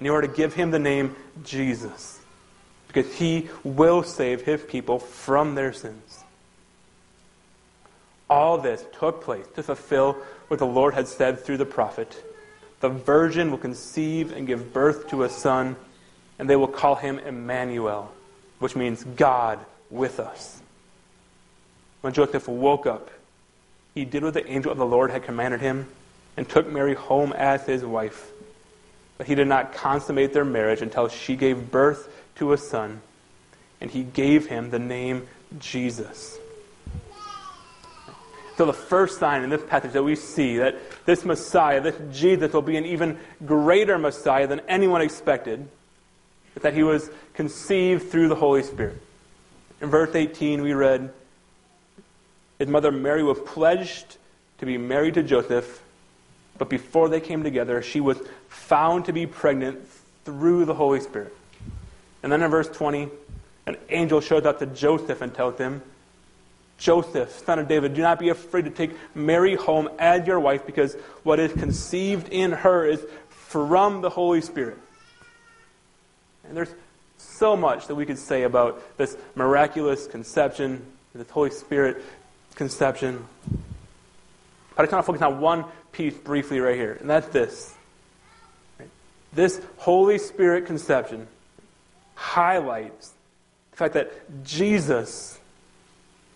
and 0.00 0.06
you 0.06 0.14
are 0.14 0.22
to 0.22 0.28
give 0.28 0.54
him 0.54 0.70
the 0.70 0.78
name 0.78 1.14
Jesus, 1.44 2.18
because 2.88 3.14
he 3.16 3.50
will 3.62 4.02
save 4.02 4.40
his 4.40 4.62
people 4.62 4.98
from 4.98 5.54
their 5.54 5.74
sins. 5.74 6.24
All 8.30 8.56
this 8.56 8.82
took 8.98 9.22
place 9.22 9.44
to 9.56 9.62
fulfill 9.62 10.14
what 10.48 10.58
the 10.58 10.64
Lord 10.64 10.94
had 10.94 11.06
said 11.06 11.40
through 11.40 11.58
the 11.58 11.66
prophet. 11.66 12.24
The 12.80 12.88
virgin 12.88 13.50
will 13.50 13.58
conceive 13.58 14.32
and 14.32 14.46
give 14.46 14.72
birth 14.72 15.10
to 15.10 15.24
a 15.24 15.28
son, 15.28 15.76
and 16.38 16.48
they 16.48 16.56
will 16.56 16.66
call 16.66 16.94
him 16.94 17.18
Emmanuel, 17.18 18.10
which 18.58 18.74
means 18.74 19.04
God 19.04 19.58
with 19.90 20.18
us. 20.18 20.62
When 22.00 22.14
Joseph 22.14 22.48
woke 22.48 22.86
up, 22.86 23.10
he 23.94 24.06
did 24.06 24.22
what 24.22 24.32
the 24.32 24.50
angel 24.50 24.72
of 24.72 24.78
the 24.78 24.86
Lord 24.86 25.10
had 25.10 25.24
commanded 25.24 25.60
him 25.60 25.88
and 26.38 26.48
took 26.48 26.66
Mary 26.72 26.94
home 26.94 27.34
as 27.34 27.66
his 27.66 27.84
wife. 27.84 28.30
But 29.20 29.26
he 29.26 29.34
did 29.34 29.48
not 29.48 29.74
consummate 29.74 30.32
their 30.32 30.46
marriage 30.46 30.80
until 30.80 31.08
she 31.08 31.36
gave 31.36 31.70
birth 31.70 32.10
to 32.36 32.54
a 32.54 32.56
son, 32.56 33.02
and 33.78 33.90
he 33.90 34.02
gave 34.02 34.46
him 34.46 34.70
the 34.70 34.78
name 34.78 35.28
Jesus. 35.58 36.38
So, 38.56 38.64
the 38.64 38.72
first 38.72 39.18
sign 39.18 39.44
in 39.44 39.50
this 39.50 39.62
passage 39.62 39.92
that 39.92 40.02
we 40.02 40.16
see 40.16 40.56
that 40.56 40.76
this 41.04 41.26
Messiah, 41.26 41.82
this 41.82 41.96
Jesus, 42.10 42.50
will 42.54 42.62
be 42.62 42.78
an 42.78 42.86
even 42.86 43.18
greater 43.44 43.98
Messiah 43.98 44.46
than 44.46 44.60
anyone 44.60 45.02
expected, 45.02 45.68
is 46.56 46.62
that 46.62 46.72
he 46.72 46.82
was 46.82 47.10
conceived 47.34 48.10
through 48.10 48.28
the 48.28 48.36
Holy 48.36 48.62
Spirit. 48.62 49.02
In 49.82 49.90
verse 49.90 50.14
18, 50.14 50.62
we 50.62 50.72
read, 50.72 51.12
His 52.58 52.68
mother 52.68 52.90
Mary 52.90 53.22
was 53.22 53.38
pledged 53.40 54.16
to 54.60 54.64
be 54.64 54.78
married 54.78 55.12
to 55.12 55.22
Joseph, 55.22 55.82
but 56.56 56.70
before 56.70 57.10
they 57.10 57.20
came 57.20 57.42
together, 57.42 57.82
she 57.82 58.00
was 58.00 58.18
found 58.50 59.06
to 59.06 59.12
be 59.12 59.26
pregnant 59.26 59.80
through 60.24 60.66
the 60.66 60.74
Holy 60.74 61.00
Spirit. 61.00 61.34
And 62.22 62.30
then 62.30 62.42
in 62.42 62.50
verse 62.50 62.68
20, 62.68 63.08
an 63.66 63.76
angel 63.88 64.20
shows 64.20 64.44
up 64.44 64.58
to 64.58 64.66
Joseph 64.66 65.22
and 65.22 65.32
tells 65.32 65.56
him, 65.56 65.80
Joseph, 66.76 67.30
son 67.44 67.58
of 67.58 67.68
David, 67.68 67.94
do 67.94 68.02
not 68.02 68.18
be 68.18 68.28
afraid 68.30 68.64
to 68.64 68.70
take 68.70 68.92
Mary 69.14 69.54
home 69.54 69.88
as 69.98 70.26
your 70.26 70.40
wife, 70.40 70.66
because 70.66 70.94
what 71.22 71.38
is 71.38 71.52
conceived 71.52 72.28
in 72.28 72.52
her 72.52 72.86
is 72.86 73.02
from 73.30 74.00
the 74.00 74.10
Holy 74.10 74.40
Spirit. 74.40 74.78
And 76.44 76.56
there's 76.56 76.72
so 77.18 77.56
much 77.56 77.86
that 77.86 77.94
we 77.94 78.06
could 78.06 78.18
say 78.18 78.42
about 78.42 78.96
this 78.96 79.16
miraculous 79.34 80.06
conception, 80.06 80.84
this 81.14 81.28
Holy 81.30 81.50
Spirit 81.50 82.02
conception. 82.54 83.26
But 84.74 84.88
I 84.88 84.92
want 84.92 85.04
to 85.04 85.06
focus 85.06 85.22
on 85.22 85.40
one 85.40 85.64
piece 85.92 86.14
briefly 86.14 86.60
right 86.60 86.76
here, 86.76 86.96
and 87.00 87.08
that's 87.08 87.28
this. 87.28 87.74
This 89.32 89.60
Holy 89.76 90.18
Spirit 90.18 90.66
conception 90.66 91.26
highlights 92.14 93.12
the 93.70 93.76
fact 93.76 93.94
that 93.94 94.44
Jesus 94.44 95.38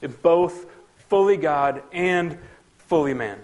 is 0.01 0.13
both 0.13 0.67
fully 1.09 1.37
God 1.37 1.83
and 1.93 2.39
fully 2.79 3.15
man. 3.15 3.39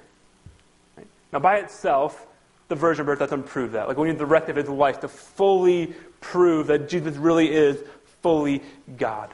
Now, 1.32 1.38
by 1.38 1.59
itself, 1.59 2.26
the 2.68 2.74
virgin 2.74 3.07
birth 3.07 3.18
doesn't 3.18 3.44
prove 3.44 3.72
that. 3.72 3.88
Like, 3.88 3.96
we 3.96 4.09
need 4.09 4.18
the 4.18 4.26
rest 4.26 4.48
of 4.48 4.57
his 4.57 4.68
life 4.68 5.01
to 5.01 5.09
fully 5.09 5.94
prove 6.20 6.68
that 6.68 6.88
Jesus 6.88 7.16
really 7.16 7.53
is 7.53 7.78
fully 8.22 8.62
God. 8.96 9.30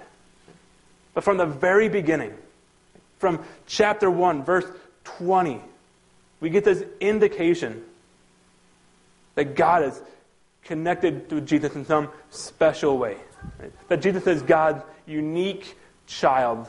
But 1.15 1.25
from 1.25 1.37
the 1.37 1.47
very 1.47 1.89
beginning, 1.89 2.35
from 3.19 3.45
chapter 3.67 4.11
1, 4.11 4.45
verse 4.45 4.67
20, 5.05 5.61
we 6.41 6.51
get 6.51 6.65
this 6.65 6.85
indication 7.01 7.83
that 9.37 9.55
God 9.55 9.85
is 9.85 10.01
connected 10.65 11.31
to 11.31 11.41
Jesus 11.41 11.77
in 11.77 11.85
some 11.85 12.09
special 12.31 12.99
way. 12.99 13.17
Right? 13.61 13.73
That 13.89 14.03
Jesus 14.03 14.27
is 14.27 14.43
God's 14.43 14.83
unique 15.07 15.77
child 16.07 16.69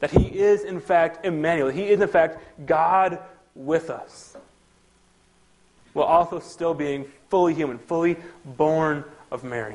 that 0.00 0.10
he 0.10 0.26
is, 0.26 0.62
in 0.62 0.80
fact, 0.80 1.24
Emmanuel. 1.24 1.68
He 1.68 1.88
is, 1.88 2.00
in 2.00 2.08
fact, 2.08 2.38
God 2.66 3.18
with 3.54 3.90
us. 3.90 4.36
While 5.92 6.06
also 6.06 6.38
still 6.38 6.74
being 6.74 7.06
fully 7.30 7.54
human, 7.54 7.78
fully 7.78 8.16
born 8.44 9.04
of 9.30 9.42
Mary. 9.42 9.74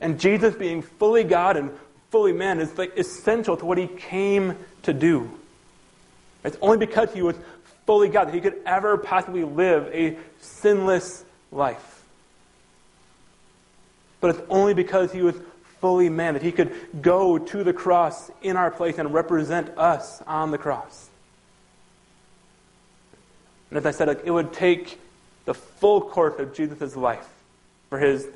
And 0.00 0.18
Jesus 0.18 0.54
being 0.54 0.82
fully 0.82 1.24
God 1.24 1.56
and 1.56 1.70
fully 2.10 2.32
man 2.32 2.60
is 2.60 2.76
like 2.78 2.96
essential 2.96 3.56
to 3.56 3.64
what 3.64 3.78
he 3.78 3.86
came 3.86 4.56
to 4.82 4.92
do. 4.92 5.30
It's 6.44 6.56
only 6.60 6.78
because 6.78 7.12
he 7.12 7.22
was 7.22 7.36
fully 7.86 8.08
God 8.08 8.28
that 8.28 8.34
he 8.34 8.40
could 8.40 8.60
ever 8.64 8.96
possibly 8.96 9.44
live 9.44 9.88
a 9.92 10.16
sinless 10.40 11.24
life. 11.50 12.02
But 14.20 14.36
it's 14.36 14.42
only 14.48 14.74
because 14.74 15.12
he 15.12 15.22
was 15.22 15.34
fully 15.80 16.08
man, 16.08 16.34
that 16.34 16.42
he 16.42 16.52
could 16.52 16.72
go 17.02 17.38
to 17.38 17.64
the 17.64 17.72
cross 17.72 18.30
in 18.40 18.56
our 18.56 18.70
place 18.70 18.98
and 18.98 19.12
represent 19.12 19.76
us 19.76 20.22
on 20.28 20.52
the 20.52 20.58
cross. 20.58 21.08
And 23.68 23.78
as 23.78 23.86
I 23.86 23.90
said, 23.90 24.08
it 24.24 24.30
would 24.30 24.52
take 24.52 25.00
the 25.44 25.54
full 25.54 26.00
course 26.00 26.38
of 26.38 26.54
Jesus' 26.54 26.94
life 26.94 27.26
for 27.90 27.98
his 27.98 28.28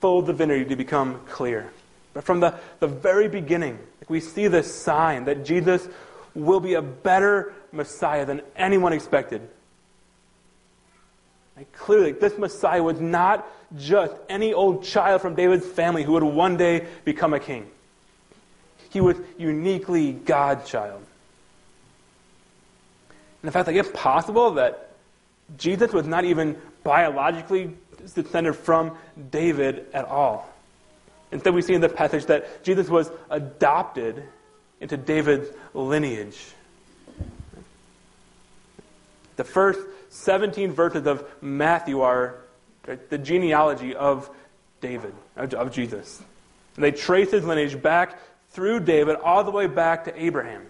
full 0.00 0.22
divinity 0.22 0.64
to 0.64 0.76
become 0.76 1.20
clear. 1.28 1.70
But 2.14 2.24
from 2.24 2.40
the, 2.40 2.54
the 2.80 2.86
very 2.86 3.28
beginning, 3.28 3.78
like 4.00 4.08
we 4.08 4.20
see 4.20 4.48
this 4.48 4.74
sign 4.74 5.26
that 5.26 5.44
Jesus 5.44 5.86
will 6.34 6.60
be 6.60 6.74
a 6.74 6.82
better 6.82 7.52
Messiah 7.72 8.24
than 8.26 8.42
anyone 8.56 8.92
expected. 8.92 9.48
And 11.56 11.70
clearly, 11.72 12.12
this 12.12 12.38
Messiah 12.38 12.82
was 12.82 13.00
not 13.00 13.46
just 13.76 14.14
any 14.28 14.52
old 14.52 14.84
child 14.84 15.20
from 15.20 15.34
David's 15.34 15.66
family 15.66 16.04
who 16.04 16.12
would 16.12 16.22
one 16.22 16.56
day 16.56 16.86
become 17.04 17.34
a 17.34 17.40
king. 17.40 17.66
He 18.90 19.00
was 19.00 19.16
uniquely 19.36 20.12
God's 20.12 20.68
child. 20.68 21.02
And 23.42 23.48
in 23.48 23.52
fact, 23.52 23.66
like 23.66 23.76
it's 23.76 23.90
possible 23.92 24.52
that 24.52 24.90
Jesus 25.56 25.92
was 25.92 26.06
not 26.06 26.24
even 26.24 26.56
biologically 26.84 27.74
descended 28.14 28.56
from 28.56 28.96
David 29.30 29.86
at 29.92 30.04
all. 30.04 30.48
Instead, 31.30 31.54
we 31.54 31.62
see 31.62 31.74
in 31.74 31.80
the 31.80 31.88
passage 31.88 32.26
that 32.26 32.64
Jesus 32.64 32.88
was 32.88 33.10
adopted 33.28 34.24
into 34.80 34.96
David's 34.96 35.48
lineage. 35.74 36.38
The 39.38 39.44
first 39.44 39.78
17 40.08 40.72
verses 40.72 41.06
of 41.06 41.24
Matthew 41.40 42.00
are 42.00 42.34
the 43.08 43.18
genealogy 43.18 43.94
of 43.94 44.28
David, 44.80 45.14
of 45.36 45.54
of 45.54 45.72
Jesus. 45.72 46.20
And 46.74 46.82
they 46.82 46.90
trace 46.90 47.30
his 47.30 47.44
lineage 47.44 47.80
back 47.80 48.18
through 48.50 48.80
David 48.80 49.14
all 49.14 49.44
the 49.44 49.52
way 49.52 49.68
back 49.68 50.06
to 50.06 50.20
Abraham. 50.20 50.66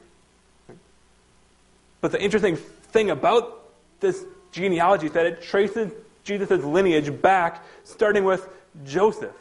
But 2.03 2.13
the 2.13 2.23
interesting 2.23 2.57
thing 2.57 3.09
about 3.09 3.71
this 4.01 4.23
genealogy 4.53 5.07
is 5.07 5.13
that 5.13 5.25
it 5.25 5.41
traces 5.41 5.91
Jesus' 6.23 6.63
lineage 6.63 7.23
back, 7.23 7.65
starting 7.85 8.25
with 8.25 8.47
Joseph. 8.85 9.35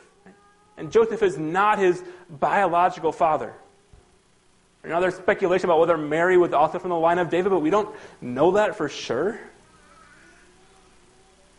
And 0.77 0.89
Joseph 0.89 1.21
is 1.21 1.37
not 1.37 1.79
his 1.79 2.01
biological 2.29 3.11
father. 3.11 3.53
Now, 4.87 4.99
there's 4.99 5.15
speculation 5.15 5.65
about 5.65 5.79
whether 5.79 5.97
Mary 5.97 6.37
was 6.37 6.53
also 6.53 6.79
from 6.79 6.89
the 6.89 6.97
line 6.97 7.19
of 7.19 7.29
David, 7.29 7.49
but 7.49 7.59
we 7.59 7.69
don't 7.69 7.93
know 8.21 8.51
that 8.51 8.75
for 8.75 8.89
sure. 8.89 9.39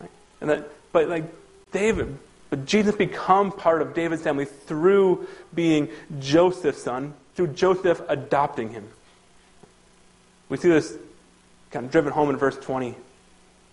Right? 0.01 0.11
And 0.41 0.51
that, 0.51 0.69
but 0.93 1.09
like 1.09 1.25
David, 1.73 2.17
but 2.51 2.65
Jesus 2.65 2.95
become 2.95 3.53
part 3.53 3.83
of 3.83 3.95
David's 3.95 4.23
family 4.23 4.47
through 4.47 5.27
being 5.55 5.89
Joseph's 6.19 6.83
son, 6.83 7.15
through 7.35 7.49
Joseph 7.49 8.01
adopting 8.09 8.71
him. 8.71 8.89
We 10.49 10.57
see 10.57 10.69
this 10.69 10.97
kind 11.71 11.87
of 11.87 11.93
driven 11.93 12.13
home 12.13 12.31
in 12.31 12.37
verse 12.37 12.57
20. 12.57 12.95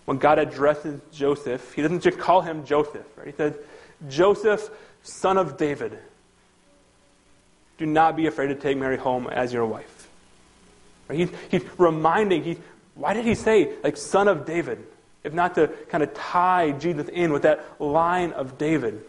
When 0.04 0.18
God 0.18 0.38
addresses 0.38 1.00
Joseph, 1.12 1.72
he 1.72 1.82
doesn't 1.82 2.00
just 2.00 2.18
call 2.18 2.42
him 2.42 2.64
Joseph, 2.64 3.06
right? 3.16 3.26
He 3.26 3.32
says, 3.32 3.54
Joseph, 4.08 4.68
son 5.02 5.38
of 5.38 5.56
David, 5.56 5.98
do 7.78 7.86
not 7.86 8.16
be 8.16 8.26
afraid 8.26 8.48
to 8.48 8.54
take 8.54 8.76
Mary 8.76 8.96
home 8.96 9.26
as 9.26 9.52
your 9.52 9.66
wife. 9.66 10.08
Right? 11.08 11.18
He's, 11.18 11.30
he's 11.50 11.64
reminding, 11.78 12.44
he, 12.44 12.58
why 12.94 13.14
did 13.14 13.24
he 13.24 13.34
say, 13.34 13.72
like, 13.82 13.96
son 13.96 14.28
of 14.28 14.46
David? 14.46 14.84
If 15.22 15.32
not 15.32 15.54
to 15.56 15.68
kind 15.88 16.02
of 16.02 16.14
tie 16.14 16.70
Jesus 16.72 17.08
in 17.08 17.32
with 17.32 17.42
that 17.42 17.80
line 17.80 18.32
of 18.32 18.58
David. 18.58 19.04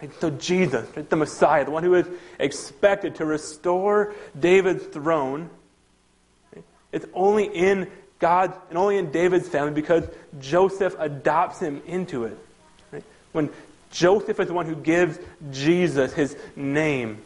And 0.00 0.12
so 0.20 0.30
Jesus, 0.30 0.88
the 1.08 1.16
Messiah, 1.16 1.64
the 1.64 1.72
one 1.72 1.82
who 1.82 1.94
is 1.94 2.06
expected 2.38 3.16
to 3.16 3.24
restore 3.24 4.14
David's 4.38 4.84
throne, 4.84 5.50
it's 6.92 7.06
only 7.12 7.44
in 7.44 7.90
God 8.20 8.54
and 8.68 8.78
only 8.78 8.96
in 8.98 9.10
David's 9.10 9.48
family 9.48 9.72
because 9.72 10.04
Joseph 10.38 10.94
adopts 10.98 11.60
him 11.60 11.82
into 11.86 12.24
it. 12.24 12.38
When 13.32 13.50
Joseph 13.90 14.38
is 14.40 14.48
the 14.48 14.54
one 14.54 14.66
who 14.66 14.76
gives 14.76 15.18
Jesus 15.50 16.12
his 16.12 16.36
name, 16.56 17.22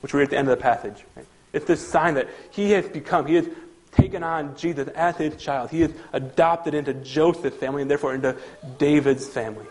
which 0.00 0.12
we 0.12 0.20
read 0.20 0.24
at 0.24 0.30
the 0.30 0.38
end 0.38 0.48
of 0.48 0.56
the 0.56 0.62
passage. 0.62 1.04
Right? 1.14 1.26
It's 1.52 1.66
this 1.66 1.86
sign 1.86 2.14
that 2.14 2.28
he 2.50 2.72
has 2.72 2.86
become, 2.88 3.26
he 3.26 3.34
has 3.34 3.48
taken 3.92 4.22
on 4.22 4.56
Jesus 4.56 4.88
as 4.88 5.16
his 5.16 5.36
child. 5.36 5.70
He 5.70 5.82
is 5.82 5.92
adopted 6.12 6.74
into 6.74 6.94
Joseph's 6.94 7.56
family 7.56 7.82
and 7.82 7.90
therefore 7.90 8.14
into 8.14 8.36
David's 8.78 9.26
family. 9.28 9.66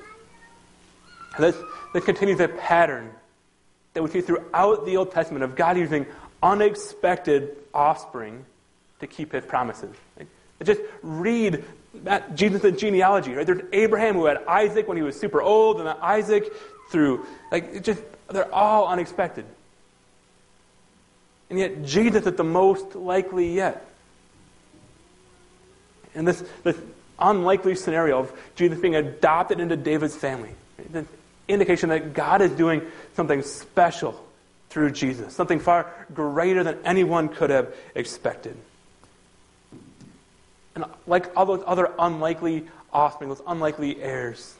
And 1.35 1.45
this, 1.45 1.55
this 1.93 2.03
continues 2.03 2.39
a 2.39 2.47
pattern 2.47 3.11
that 3.93 4.03
we 4.03 4.09
see 4.09 4.21
throughout 4.21 4.85
the 4.85 4.97
Old 4.97 5.11
Testament 5.11 5.43
of 5.43 5.55
God 5.55 5.77
using 5.77 6.05
unexpected 6.41 7.57
offspring 7.73 8.45
to 8.99 9.07
keep 9.07 9.31
his 9.31 9.45
promises. 9.45 9.95
Right? 10.17 10.27
Just 10.63 10.81
read 11.01 11.63
that 12.03 12.35
Jesus' 12.35 12.79
genealogy. 12.79 13.33
Right? 13.33 13.45
There's 13.45 13.63
Abraham 13.73 14.15
who 14.15 14.25
had 14.25 14.43
Isaac 14.45 14.87
when 14.87 14.97
he 14.97 15.03
was 15.03 15.19
super 15.19 15.41
old, 15.41 15.79
and 15.79 15.87
Isaac 15.87 16.51
through 16.89 17.25
like 17.51 17.83
just 17.83 18.01
they're 18.29 18.53
all 18.53 18.87
unexpected. 18.87 19.45
And 21.49 21.59
yet 21.59 21.85
Jesus 21.85 22.25
is 22.25 22.33
the 22.33 22.43
most 22.43 22.95
likely 22.95 23.53
yet. 23.53 23.85
And 26.13 26.27
this, 26.27 26.43
this 26.63 26.77
unlikely 27.19 27.75
scenario 27.75 28.19
of 28.19 28.33
Jesus 28.55 28.79
being 28.79 28.95
adopted 28.95 29.59
into 29.59 29.75
David's 29.75 30.15
family, 30.15 30.51
right? 30.77 30.91
the 30.91 31.05
indication 31.47 31.89
that 31.89 32.13
God 32.13 32.41
is 32.41 32.51
doing 32.51 32.81
something 33.13 33.41
special 33.43 34.21
through 34.69 34.91
Jesus, 34.91 35.33
something 35.33 35.59
far 35.59 35.93
greater 36.13 36.63
than 36.63 36.79
anyone 36.83 37.29
could 37.29 37.49
have 37.49 37.73
expected. 37.95 38.57
And 40.77 40.85
like 41.07 41.35
all 41.35 41.47
those 41.47 41.63
other 41.65 41.91
unlikely 41.97 42.67
offspring, 42.93 43.29
those 43.29 43.41
unlikely 43.47 43.99
heirs, 43.99 44.53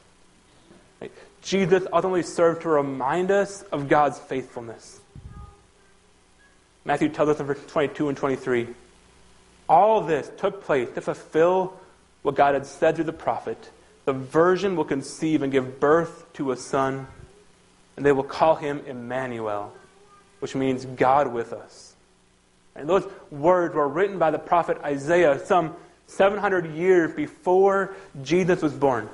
right? 1.00 1.12
Jesus 1.44 1.86
ultimately 1.94 2.24
served 2.24 2.64
to 2.64 2.70
remind 2.70 3.30
us 3.30 3.62
of 3.72 3.88
God's 3.88 4.18
faithfulness. 4.18 5.00
Matthew 6.86 7.10
tells 7.10 7.30
us 7.30 7.40
in 7.40 7.46
verse 7.46 7.60
22 7.68 8.10
and 8.10 8.18
23 8.18 8.68
all 9.70 10.02
this 10.02 10.32
took 10.40 10.64
place 10.64 10.90
to 10.96 11.02
fulfill 11.02 11.80
what 12.24 12.34
God 12.34 12.56
had 12.56 12.66
said 12.66 12.96
through 12.96 13.06
the 13.06 13.14
prophet. 13.14 13.70
The 14.06 14.14
virgin 14.14 14.76
will 14.76 14.86
conceive 14.86 15.44
and 15.44 15.52
give 15.52 15.80
birth 15.80 16.26
to 16.34 16.52
a 16.52 16.58
son, 16.58 17.06
and 17.96 18.04
they 18.04 18.12
will 18.12 18.24
call 18.24 18.56
him 18.56 18.82
Emmanuel, 18.88 19.72
which 20.40 20.56
means 20.56 20.84
God 20.84 21.32
with 21.32 21.54
us. 21.54 21.94
And 22.76 22.90
those 22.90 23.06
words 23.30 23.76
were 23.76 23.88
written 23.88 24.18
by 24.18 24.32
the 24.32 24.40
prophet 24.40 24.80
Isaiah 24.84 25.46
some 25.46 25.76
700 26.08 26.74
years 26.74 27.14
before 27.14 27.94
Jesus 28.24 28.62
was 28.62 28.74
born. 28.74 29.10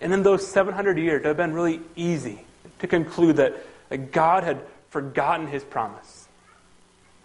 And 0.00 0.14
in 0.14 0.22
those 0.22 0.46
700 0.46 0.98
years, 0.98 1.22
it 1.22 1.26
would 1.26 1.28
have 1.28 1.36
been 1.36 1.52
really 1.52 1.80
easy 1.96 2.44
to 2.78 2.86
conclude 2.86 3.36
that, 3.36 3.54
that 3.88 4.12
God 4.12 4.44
had 4.44 4.62
forgotten 4.88 5.46
his 5.46 5.62
promise, 5.62 6.28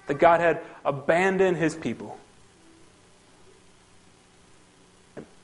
that 0.08 0.16
God 0.16 0.39
had 0.39 0.62
abandoned 0.84 1.58
his 1.58 1.76
people. 1.76 2.18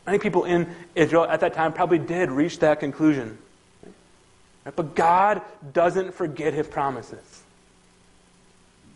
Many 0.06 0.20
people 0.20 0.46
in 0.46 0.74
Israel 0.96 1.26
at 1.26 1.40
that 1.42 1.54
time 1.54 1.74
probably 1.74 2.00
did 2.00 2.32
reach 2.32 2.60
that 2.60 2.80
conclusion. 2.80 3.38
But 4.64 4.96
God 4.96 5.42
doesn't 5.74 6.14
forget 6.14 6.54
his 6.54 6.68
promises. 6.68 7.44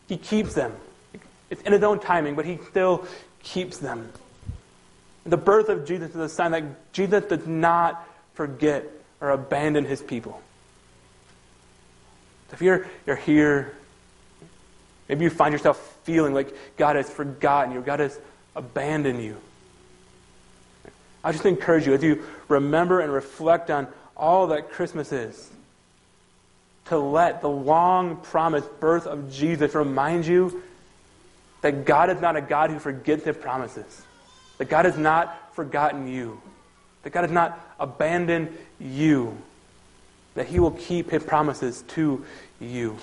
He 0.07 0.17
keeps 0.17 0.53
them. 0.53 0.73
It's 1.55 1.63
in 1.63 1.71
his 1.71 1.83
own 1.83 1.99
timing, 1.99 2.35
but 2.35 2.43
he 2.43 2.59
still 2.69 3.07
keeps 3.41 3.77
them. 3.77 4.09
The 5.25 5.37
birth 5.37 5.69
of 5.69 5.87
Jesus 5.87 6.09
is 6.09 6.17
a 6.17 6.27
sign 6.27 6.51
that 6.51 6.91
Jesus 6.91 7.23
does 7.23 7.47
not 7.47 8.05
forget 8.33 8.83
or 9.21 9.29
abandon 9.29 9.85
his 9.85 10.01
people. 10.01 10.41
If 12.51 12.61
you're, 12.61 12.87
you're 13.07 13.15
here, 13.15 13.73
maybe 15.07 15.23
you 15.23 15.29
find 15.29 15.53
yourself 15.53 15.97
feeling 16.03 16.33
like 16.33 16.53
God 16.75 16.97
has 16.97 17.09
forgotten 17.09 17.73
you, 17.73 17.79
God 17.79 18.01
has 18.01 18.19
abandoned 18.53 19.23
you. 19.23 19.37
I 21.23 21.31
just 21.31 21.45
encourage 21.45 21.87
you 21.87 21.93
as 21.93 22.03
you 22.03 22.25
remember 22.49 22.99
and 22.99 23.13
reflect 23.13 23.71
on 23.71 23.87
all 24.17 24.47
that 24.47 24.71
Christmas 24.71 25.13
is, 25.13 25.49
to 26.87 26.97
let 26.97 27.39
the 27.39 27.49
long 27.49 28.17
promised 28.17 28.81
birth 28.81 29.07
of 29.07 29.31
Jesus 29.31 29.73
remind 29.73 30.27
you 30.27 30.61
that 31.65 31.83
God 31.83 32.11
is 32.11 32.21
not 32.21 32.35
a 32.35 32.41
God 32.41 32.69
who 32.69 32.77
forgets 32.77 33.23
his 33.23 33.35
promises, 33.35 34.03
that 34.59 34.69
God 34.69 34.85
has 34.85 34.99
not 34.99 35.55
forgotten 35.55 36.07
you, 36.07 36.39
that 37.01 37.09
God 37.09 37.23
has 37.23 37.31
not 37.31 37.59
abandoned 37.79 38.55
you, 38.79 39.35
that 40.35 40.45
he 40.45 40.59
will 40.59 40.69
keep 40.69 41.09
his 41.09 41.23
promises 41.23 41.83
to 41.87 42.23
you. 42.59 42.97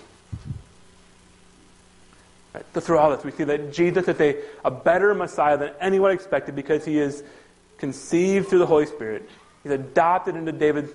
Right, 2.54 2.64
so 2.72 2.78
through 2.78 2.98
all 2.98 3.10
this, 3.10 3.24
we 3.24 3.32
see 3.32 3.42
that 3.42 3.72
Jesus 3.72 4.06
is 4.06 4.20
a, 4.20 4.36
a 4.64 4.70
better 4.70 5.12
Messiah 5.12 5.58
than 5.58 5.72
anyone 5.80 6.12
expected 6.12 6.54
because 6.54 6.84
he 6.84 7.00
is 7.00 7.24
conceived 7.78 8.46
through 8.46 8.60
the 8.60 8.66
Holy 8.66 8.86
Spirit. 8.86 9.28
He's 9.64 9.72
adopted 9.72 10.36
into 10.36 10.52
David's 10.52 10.92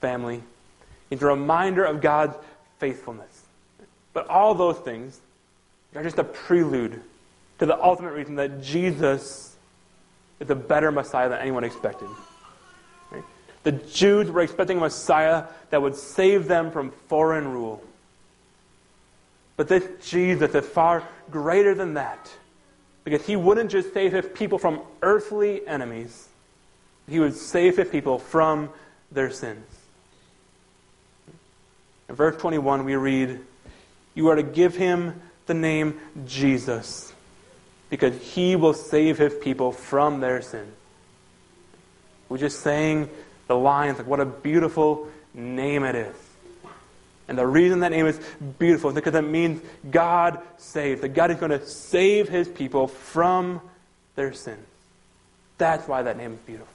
family. 0.00 0.40
He's 1.10 1.20
a 1.20 1.26
reminder 1.26 1.84
of 1.84 2.00
God's 2.00 2.36
faithfulness. 2.78 3.42
But 4.12 4.28
all 4.28 4.54
those 4.54 4.76
things 4.76 5.20
are 5.96 6.04
just 6.04 6.18
a 6.18 6.24
prelude 6.24 7.02
to 7.58 7.66
the 7.66 7.82
ultimate 7.82 8.12
reason 8.12 8.36
that 8.36 8.62
Jesus 8.62 9.56
is 10.40 10.50
a 10.50 10.54
better 10.54 10.92
Messiah 10.92 11.28
than 11.28 11.40
anyone 11.40 11.64
expected. 11.64 12.08
The 13.64 13.72
Jews 13.72 14.30
were 14.30 14.40
expecting 14.40 14.78
a 14.78 14.80
Messiah 14.80 15.44
that 15.70 15.82
would 15.82 15.96
save 15.96 16.48
them 16.48 16.70
from 16.70 16.90
foreign 17.08 17.48
rule. 17.48 17.82
But 19.56 19.68
this 19.68 19.84
Jesus 20.08 20.54
is 20.54 20.64
far 20.64 21.02
greater 21.30 21.74
than 21.74 21.94
that. 21.94 22.30
Because 23.04 23.26
he 23.26 23.36
wouldn't 23.36 23.70
just 23.70 23.92
save 23.92 24.12
his 24.12 24.26
people 24.34 24.58
from 24.58 24.80
earthly 25.02 25.66
enemies, 25.66 26.28
he 27.08 27.18
would 27.18 27.34
save 27.34 27.76
his 27.76 27.88
people 27.88 28.18
from 28.18 28.70
their 29.10 29.30
sins. 29.30 29.66
In 32.08 32.14
verse 32.14 32.40
21, 32.40 32.84
we 32.84 32.96
read, 32.96 33.40
You 34.14 34.28
are 34.28 34.36
to 34.36 34.42
give 34.42 34.76
him 34.76 35.20
the 35.46 35.54
name 35.54 36.00
Jesus, 36.26 37.12
because 37.90 38.20
he 38.34 38.56
will 38.56 38.74
save 38.74 39.18
his 39.18 39.34
people 39.34 39.72
from 39.72 40.20
their 40.20 40.42
sin. 40.42 40.72
We're 42.28 42.38
just 42.38 42.60
saying 42.60 43.08
the 43.46 43.56
lines, 43.56 43.98
like 43.98 44.06
what 44.06 44.20
a 44.20 44.26
beautiful 44.26 45.08
name 45.34 45.84
it 45.84 45.94
is. 45.94 46.14
And 47.28 47.36
the 47.36 47.46
reason 47.46 47.80
that 47.80 47.90
name 47.90 48.06
is 48.06 48.18
beautiful 48.58 48.90
is 48.90 48.94
because 48.94 49.14
it 49.14 49.22
means 49.22 49.62
God 49.90 50.40
saves. 50.56 51.02
That 51.02 51.10
God 51.10 51.30
is 51.30 51.36
going 51.36 51.50
to 51.50 51.64
save 51.66 52.28
his 52.28 52.48
people 52.48 52.88
from 52.88 53.60
their 54.16 54.32
sins. 54.32 54.66
That's 55.58 55.86
why 55.86 56.02
that 56.02 56.16
name 56.16 56.32
is 56.32 56.38
beautiful. 56.40 56.72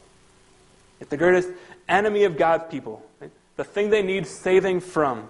It's 1.00 1.10
the 1.10 1.18
greatest 1.18 1.50
enemy 1.90 2.24
of 2.26 2.38
God's 2.38 2.66
people. 2.70 3.04
right? 3.20 3.32
The 3.56 3.64
thing 3.64 3.90
they 3.90 4.04
need 4.04 4.28
saving 4.28 4.82
from 4.82 5.28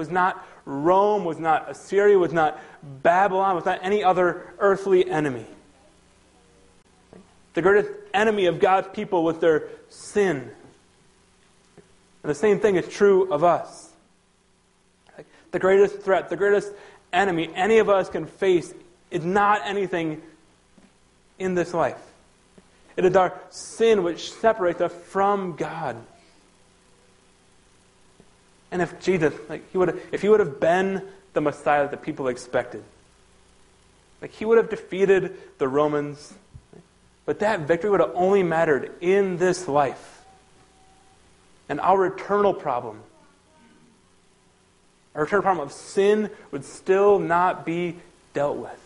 was 0.00 0.10
not 0.10 0.46
Rome, 0.64 1.26
was 1.26 1.38
not 1.38 1.70
Assyria, 1.70 2.18
was 2.18 2.32
not 2.32 2.58
Babylon, 2.82 3.54
was 3.54 3.66
not 3.66 3.80
any 3.82 4.02
other 4.02 4.54
earthly 4.58 5.08
enemy. 5.08 5.44
The 7.52 7.60
greatest 7.60 7.90
enemy 8.14 8.46
of 8.46 8.60
God's 8.60 8.88
people 8.94 9.22
was 9.22 9.38
their 9.38 9.68
sin. 9.90 10.50
And 12.22 12.30
the 12.30 12.34
same 12.34 12.60
thing 12.60 12.76
is 12.76 12.88
true 12.88 13.30
of 13.30 13.44
us. 13.44 13.90
The 15.50 15.58
greatest 15.58 16.00
threat, 16.00 16.30
the 16.30 16.36
greatest 16.36 16.72
enemy 17.12 17.50
any 17.54 17.78
of 17.78 17.90
us 17.90 18.08
can 18.08 18.24
face 18.24 18.72
is 19.10 19.22
not 19.22 19.60
anything 19.66 20.22
in 21.38 21.54
this 21.54 21.74
life. 21.74 22.00
It 22.96 23.04
is 23.04 23.14
our 23.16 23.38
sin 23.50 24.02
which 24.02 24.32
separates 24.32 24.80
us 24.80 24.92
from 24.92 25.56
God. 25.56 25.96
And 28.70 28.80
if 28.82 29.00
Jesus, 29.00 29.34
like 29.48 29.70
he 29.72 29.78
would, 29.78 30.00
if 30.12 30.22
he 30.22 30.28
would 30.28 30.40
have 30.40 30.60
been 30.60 31.02
the 31.32 31.40
Messiah 31.40 31.88
that 31.88 32.02
people 32.02 32.28
expected, 32.28 32.84
like 34.22 34.32
he 34.32 34.44
would 34.44 34.58
have 34.58 34.70
defeated 34.70 35.36
the 35.58 35.66
Romans, 35.66 36.34
but 37.24 37.40
that 37.40 37.60
victory 37.60 37.90
would 37.90 38.00
have 38.00 38.12
only 38.14 38.42
mattered 38.42 38.92
in 39.00 39.38
this 39.38 39.66
life. 39.66 40.24
And 41.68 41.80
our 41.80 42.06
eternal 42.06 42.52
problem, 42.52 43.00
our 45.14 45.24
eternal 45.24 45.42
problem 45.42 45.66
of 45.66 45.72
sin, 45.72 46.30
would 46.50 46.64
still 46.64 47.18
not 47.18 47.64
be 47.64 47.96
dealt 48.34 48.56
with. 48.56 48.76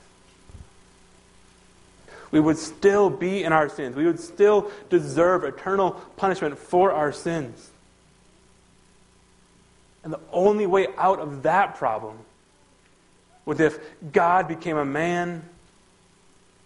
We 2.30 2.41
would 2.41 2.59
still 2.59 3.11
be 3.11 3.45
in 3.45 3.53
our 3.53 3.68
sins. 3.68 3.95
We 3.95 4.07
would 4.07 4.18
still 4.18 4.70
deserve 4.91 5.45
eternal 5.45 5.93
punishment 6.16 6.59
for 6.59 6.91
our 6.93 7.12
sins. 7.12 7.70
And 10.05 10.13
the 10.13 10.21
only 10.33 10.67
way 10.67 10.87
out 10.99 11.19
of 11.19 11.43
that 11.43 11.77
problem 11.77 12.19
was 13.47 13.59
if 13.59 13.79
God 14.13 14.47
became 14.47 14.77
a 14.77 14.85
man, 14.85 15.49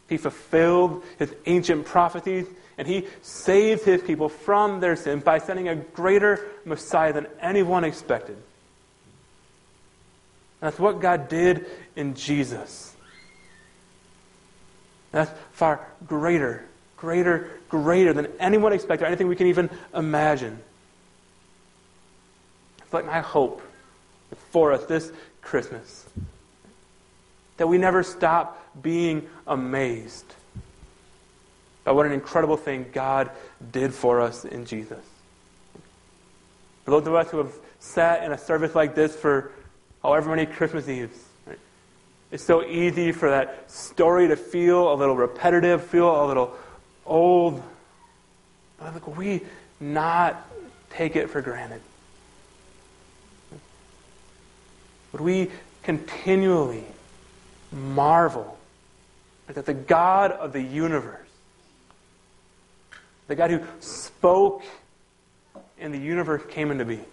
he 0.09 0.17
fulfilled 0.17 1.05
his 1.19 1.33
ancient 1.47 1.87
prophecies, 1.87 2.47
and 2.77 2.87
he 2.87 3.07
saved 3.23 3.85
his 3.85 4.03
people 4.03 4.29
from 4.29 4.81
their 4.81 4.97
sins 4.97 5.23
by 5.23 5.39
sending 5.39 5.69
a 5.69 5.77
greater 5.77 6.47
Messiah 6.65 7.13
than 7.13 7.27
anyone 7.41 7.85
expected. 7.85 8.37
That's 10.61 10.79
what 10.79 11.01
God 11.01 11.29
did 11.29 11.67
in 11.95 12.15
Jesus. 12.15 12.95
That's 15.13 15.31
far 15.53 15.87
greater, 16.07 16.65
greater, 16.97 17.51
greater 17.69 18.13
than 18.13 18.27
anyone 18.41 18.73
expected, 18.73 19.05
or 19.05 19.07
anything 19.07 19.29
we 19.29 19.37
can 19.37 19.47
even 19.47 19.71
imagine. 19.95 20.59
Like 22.93 23.07
my 23.07 23.21
hope 23.21 23.63
for 24.51 24.73
us 24.73 24.85
this 24.85 25.13
Christmas 25.43 26.07
that 27.59 27.67
we 27.67 27.77
never 27.77 28.03
stop 28.03 28.65
being 28.81 29.29
amazed 29.47 30.25
by 31.85 31.93
what 31.93 32.07
an 32.07 32.13
incredible 32.13 32.57
thing 32.57 32.87
God 32.93 33.31
did 33.73 33.93
for 33.93 34.21
us 34.21 34.45
in 34.45 34.65
Jesus. 34.65 35.05
For 36.85 36.93
those 36.93 37.07
of 37.07 37.15
us 37.15 37.31
who 37.31 37.39
have 37.39 37.53
sat 37.81 38.25
in 38.25 38.33
a 38.33 38.39
service 38.39 38.75
like 38.75 38.95
this 38.95 39.15
for 39.15 39.53
however 40.03 40.31
many 40.31 40.47
Christmas 40.47 40.89
Eves, 40.89 41.19
right, 41.47 41.59
it's 42.31 42.45
so 42.45 42.65
easy 42.65 43.13
for 43.13 43.31
that 43.31 43.71
story 43.71 44.29
to 44.29 44.37
feel 44.37 44.93
a 44.93 44.95
little 44.95 45.17
repetitive, 45.17 45.85
feel 45.85 46.25
a 46.25 46.27
little 46.27 46.55
old. 47.05 47.63
But 48.79 48.95
like 48.95 49.17
we 49.17 49.43
not 49.81 50.49
take 50.91 51.17
it 51.17 51.29
for 51.29 51.43
granted? 51.43 51.81
Would 55.13 55.21
we 55.21 55.51
continually 55.83 56.85
marvel 57.73 58.59
that 59.47 59.67
the 59.67 59.75
God 59.75 60.33
of 60.33 60.53
the 60.53 60.61
universe, 60.61 61.29
the 63.27 63.35
God 63.35 63.51
who 63.51 63.63
spoke 63.81 64.63
and 65.79 65.93
the 65.95 65.99
universe 65.99 66.43
came 66.51 66.71
into 66.71 66.85
being, 66.85 67.05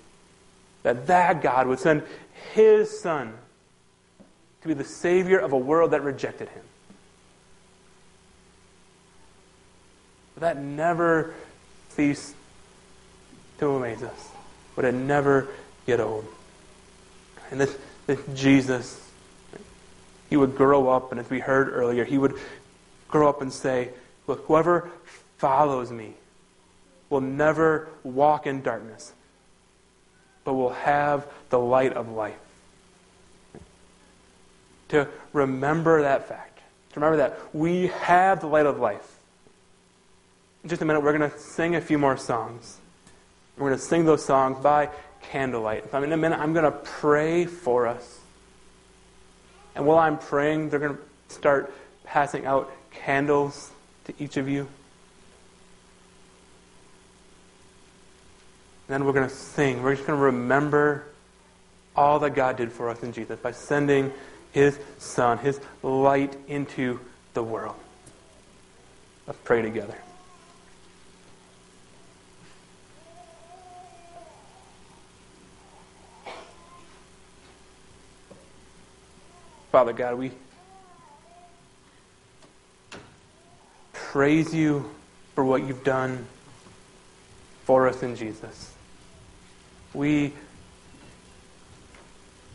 that 0.83 1.07
that 1.07 1.41
God 1.41 1.67
would 1.67 1.79
send 1.79 2.03
his 2.53 2.99
son 2.99 3.33
to 4.61 4.67
be 4.67 4.73
the 4.73 4.83
savior 4.83 5.39
of 5.39 5.53
a 5.53 5.57
world 5.57 5.91
that 5.91 6.03
rejected 6.03 6.49
him. 6.49 6.63
Would 10.35 10.41
that 10.41 10.57
never 10.57 11.33
cease 11.89 12.33
to 13.59 13.69
amaze 13.69 14.03
us? 14.03 14.29
Would 14.75 14.85
it 14.85 14.93
never 14.93 15.47
get 15.85 16.01
old? 16.01 16.25
And 17.51 17.59
this, 17.59 17.77
this 18.07 18.19
Jesus, 18.33 19.01
he 20.29 20.37
would 20.37 20.55
grow 20.55 20.89
up, 20.89 21.11
and 21.11 21.19
as 21.19 21.29
we 21.29 21.39
heard 21.39 21.69
earlier, 21.69 22.03
he 22.03 22.17
would 22.17 22.35
grow 23.07 23.29
up 23.29 23.41
and 23.41 23.51
say, 23.51 23.89
Look, 24.27 24.45
whoever 24.45 24.89
follows 25.37 25.91
me 25.91 26.13
will 27.09 27.21
never 27.21 27.87
walk 28.03 28.47
in 28.47 28.61
darkness, 28.61 29.13
but 30.43 30.53
will 30.53 30.73
have 30.73 31.27
the 31.49 31.59
light 31.59 31.93
of 31.93 32.09
life. 32.09 32.35
To 34.89 35.07
remember 35.33 36.01
that 36.01 36.27
fact, 36.27 36.59
to 36.93 36.99
remember 36.99 37.17
that 37.17 37.39
we 37.53 37.87
have 37.87 38.41
the 38.41 38.47
light 38.47 38.65
of 38.65 38.79
life. 38.79 39.19
In 40.63 40.69
just 40.69 40.81
a 40.81 40.85
minute, 40.85 41.01
we're 41.01 41.17
going 41.17 41.29
to 41.29 41.37
sing 41.37 41.75
a 41.75 41.81
few 41.81 41.97
more 41.97 42.17
songs. 42.17 42.79
We're 43.57 43.69
going 43.69 43.79
to 43.79 43.85
sing 43.85 44.05
those 44.05 44.25
songs 44.25 44.61
by 44.61 44.89
candlelight. 45.31 45.85
In 45.93 46.11
a 46.11 46.17
minute, 46.17 46.39
I'm 46.39 46.53
going 46.53 46.65
to 46.65 46.71
pray 46.71 47.45
for 47.45 47.87
us. 47.87 48.19
And 49.75 49.85
while 49.85 49.97
I'm 49.97 50.17
praying, 50.17 50.69
they're 50.69 50.79
going 50.79 50.95
to 50.95 51.01
start 51.33 51.73
passing 52.03 52.45
out 52.45 52.71
candles 52.91 53.71
to 54.05 54.13
each 54.19 54.37
of 54.37 54.47
you. 54.47 54.67
And 58.87 58.93
then 58.93 59.05
we're 59.05 59.13
going 59.13 59.27
to 59.27 59.35
sing. 59.35 59.81
We're 59.83 59.95
just 59.95 60.07
going 60.07 60.17
to 60.17 60.25
remember 60.25 61.05
all 61.95 62.19
that 62.19 62.35
God 62.35 62.57
did 62.57 62.71
for 62.71 62.89
us 62.89 63.01
in 63.03 63.11
Jesus 63.11 63.39
by 63.39 63.51
sending 63.51 64.11
His 64.51 64.77
Son, 64.99 65.39
His 65.39 65.59
light 65.81 66.37
into 66.47 66.99
the 67.33 67.43
world. 67.43 67.75
Let's 69.27 69.39
pray 69.43 69.61
together. 69.61 69.97
Father 79.75 79.91
God, 79.91 80.17
we 80.17 80.31
praise 83.91 84.53
you 84.53 84.89
for 85.33 85.43
what 85.43 85.67
you've 85.67 85.83
done 85.83 86.27
for 87.65 87.89
us 87.89 88.01
in 88.01 88.15
Jesus. 88.15 88.73
We 89.93 90.31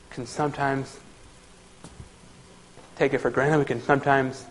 can 0.09 0.25
sometimes 0.25 0.99
take 2.97 3.13
it 3.13 3.19
for 3.19 3.29
granted. 3.29 3.59
We 3.59 3.67
can 3.67 3.83
sometimes 3.83 4.47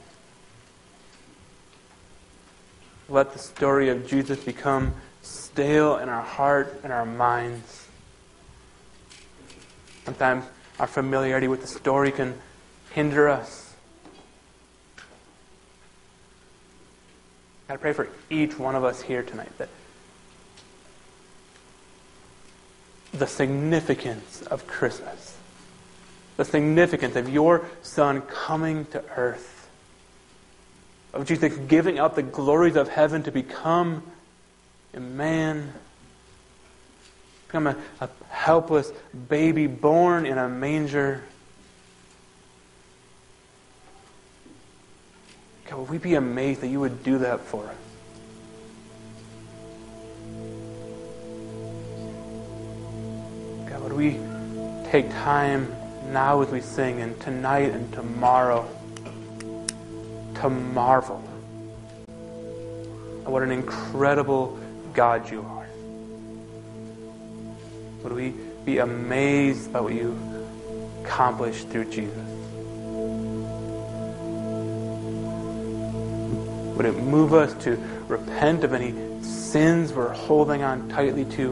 let 3.09 3.33
the 3.33 3.39
story 3.39 3.89
of 3.89 4.05
Jesus 4.05 4.43
become 4.43 4.93
stale 5.23 5.97
in 5.97 6.07
our 6.07 6.21
heart 6.21 6.81
and 6.83 6.93
our 6.93 7.07
minds. 7.07 7.87
Sometimes 10.05 10.45
our 10.79 10.85
familiarity 10.85 11.47
with 11.47 11.61
the 11.61 11.67
story 11.67 12.11
can 12.11 12.35
hinder 12.99 13.29
us. 13.29 13.73
I 17.69 17.77
pray 17.77 17.93
for 17.93 18.09
each 18.29 18.59
one 18.59 18.75
of 18.75 18.83
us 18.83 19.01
here 19.01 19.23
tonight 19.23 19.57
that 19.57 19.69
the 23.13 23.25
significance 23.25 24.41
of 24.41 24.67
Christmas, 24.67 25.37
the 26.35 26.43
significance 26.43 27.15
of 27.15 27.29
your 27.29 27.65
Son 27.83 28.21
coming 28.23 28.83
to 28.87 29.01
earth, 29.15 29.69
of 31.13 31.25
Jesus 31.25 31.55
giving 31.55 31.99
up 31.99 32.15
the 32.15 32.23
glories 32.23 32.75
of 32.75 32.89
heaven 32.89 33.23
to 33.23 33.31
become 33.31 34.03
a 34.93 34.99
man, 34.99 35.71
become 37.47 37.65
a, 37.65 37.77
a 38.01 38.09
helpless 38.27 38.91
baby 39.29 39.67
born 39.67 40.25
in 40.25 40.37
a 40.37 40.49
manger. 40.49 41.23
God, 45.69 45.79
would 45.79 45.89
we 45.89 45.97
be 45.97 46.15
amazed 46.15 46.61
that 46.61 46.67
you 46.67 46.79
would 46.79 47.03
do 47.03 47.19
that 47.19 47.41
for 47.41 47.67
us? 47.67 47.75
God, 53.69 53.83
would 53.83 53.93
we 53.93 54.19
take 54.89 55.09
time 55.11 55.71
now 56.11 56.41
as 56.41 56.49
we 56.49 56.61
sing 56.61 57.01
and 57.01 57.19
tonight 57.21 57.71
and 57.71 57.91
tomorrow 57.93 58.67
to 60.35 60.49
marvel 60.49 61.23
at 63.23 63.31
what 63.31 63.43
an 63.43 63.51
incredible 63.51 64.57
God 64.93 65.29
you 65.29 65.41
are. 65.41 65.67
Would 68.03 68.13
we 68.13 68.33
be 68.65 68.79
amazed 68.79 69.71
by 69.71 69.81
what 69.81 69.93
you 69.93 70.17
accomplished 71.03 71.69
through 71.69 71.91
Jesus? 71.91 72.28
Would 76.79 76.85
it 76.85 76.97
move 76.97 77.33
us 77.33 77.53
to 77.65 77.75
repent 78.07 78.63
of 78.63 78.71
any 78.71 78.93
sins 79.21 79.91
we're 79.91 80.13
holding 80.13 80.63
on 80.63 80.87
tightly 80.87 81.25
to? 81.25 81.51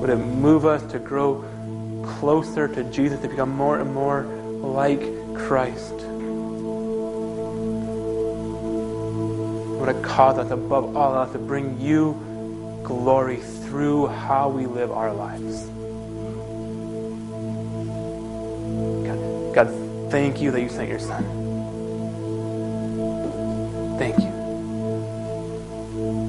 Would 0.00 0.10
it 0.10 0.16
move 0.16 0.66
us 0.66 0.82
to 0.90 0.98
grow 0.98 1.44
closer 2.18 2.66
to 2.66 2.82
Jesus, 2.90 3.20
to 3.20 3.28
become 3.28 3.50
more 3.50 3.78
and 3.78 3.94
more 3.94 4.24
like 4.24 5.02
Christ? 5.36 5.92
Would 9.78 9.88
it 9.88 10.02
cause 10.02 10.38
us, 10.38 10.50
above 10.50 10.96
all 10.96 11.14
else, 11.14 11.30
to 11.30 11.38
bring 11.38 11.80
you 11.80 12.80
glory 12.82 13.36
through 13.36 14.08
how 14.08 14.48
we 14.48 14.66
live 14.66 14.90
our 14.90 15.12
lives? 15.12 15.66
God, 19.06 19.54
God 19.54 20.10
thank 20.10 20.40
you 20.40 20.50
that 20.50 20.60
you 20.60 20.68
sent 20.68 20.88
your 20.88 20.98
Son. 20.98 21.41
Thank 23.98 24.18
you. 24.18 24.32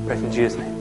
Praise 0.06 0.22
in 0.22 0.32
Jesus' 0.32 0.60
name. 0.60 0.74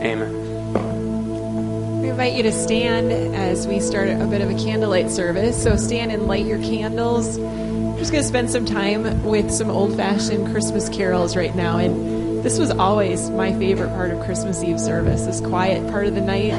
Amen. 0.00 2.00
We 2.00 2.08
invite 2.08 2.32
you 2.34 2.42
to 2.44 2.52
stand 2.52 3.12
as 3.34 3.66
we 3.66 3.80
start 3.80 4.08
a 4.08 4.26
bit 4.26 4.40
of 4.40 4.48
a 4.50 4.54
candlelight 4.54 5.10
service. 5.10 5.60
So 5.62 5.76
stand 5.76 6.12
and 6.12 6.26
light 6.26 6.46
your 6.46 6.58
candles. 6.58 7.36
I'm 7.36 7.98
just 7.98 8.12
going 8.12 8.22
to 8.22 8.28
spend 8.28 8.50
some 8.50 8.64
time 8.64 9.24
with 9.24 9.50
some 9.50 9.68
old 9.68 9.94
fashioned 9.96 10.50
Christmas 10.52 10.88
carols 10.88 11.36
right 11.36 11.54
now. 11.54 11.76
And 11.78 12.42
this 12.42 12.58
was 12.58 12.70
always 12.70 13.28
my 13.30 13.52
favorite 13.58 13.90
part 13.90 14.10
of 14.10 14.24
Christmas 14.24 14.62
Eve 14.62 14.80
service 14.80 15.26
this 15.26 15.40
quiet 15.40 15.86
part 15.90 16.06
of 16.06 16.14
the 16.14 16.22
night 16.22 16.54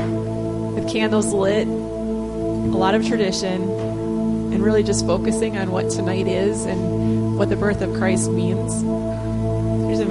with 0.75 0.87
candles 0.87 1.33
lit, 1.33 1.67
a 1.67 1.71
lot 1.71 2.93
of 2.93 3.07
tradition, 3.07 3.63
and 4.53 4.63
really 4.63 4.83
just 4.83 5.07
focusing 5.07 5.57
on 5.57 5.71
what 5.71 5.89
tonight 5.89 6.27
is 6.27 6.65
and 6.65 7.35
what 7.37 7.49
the 7.49 7.55
birth 7.55 7.81
of 7.81 7.91
Christ 7.95 8.29
means. 8.29 8.83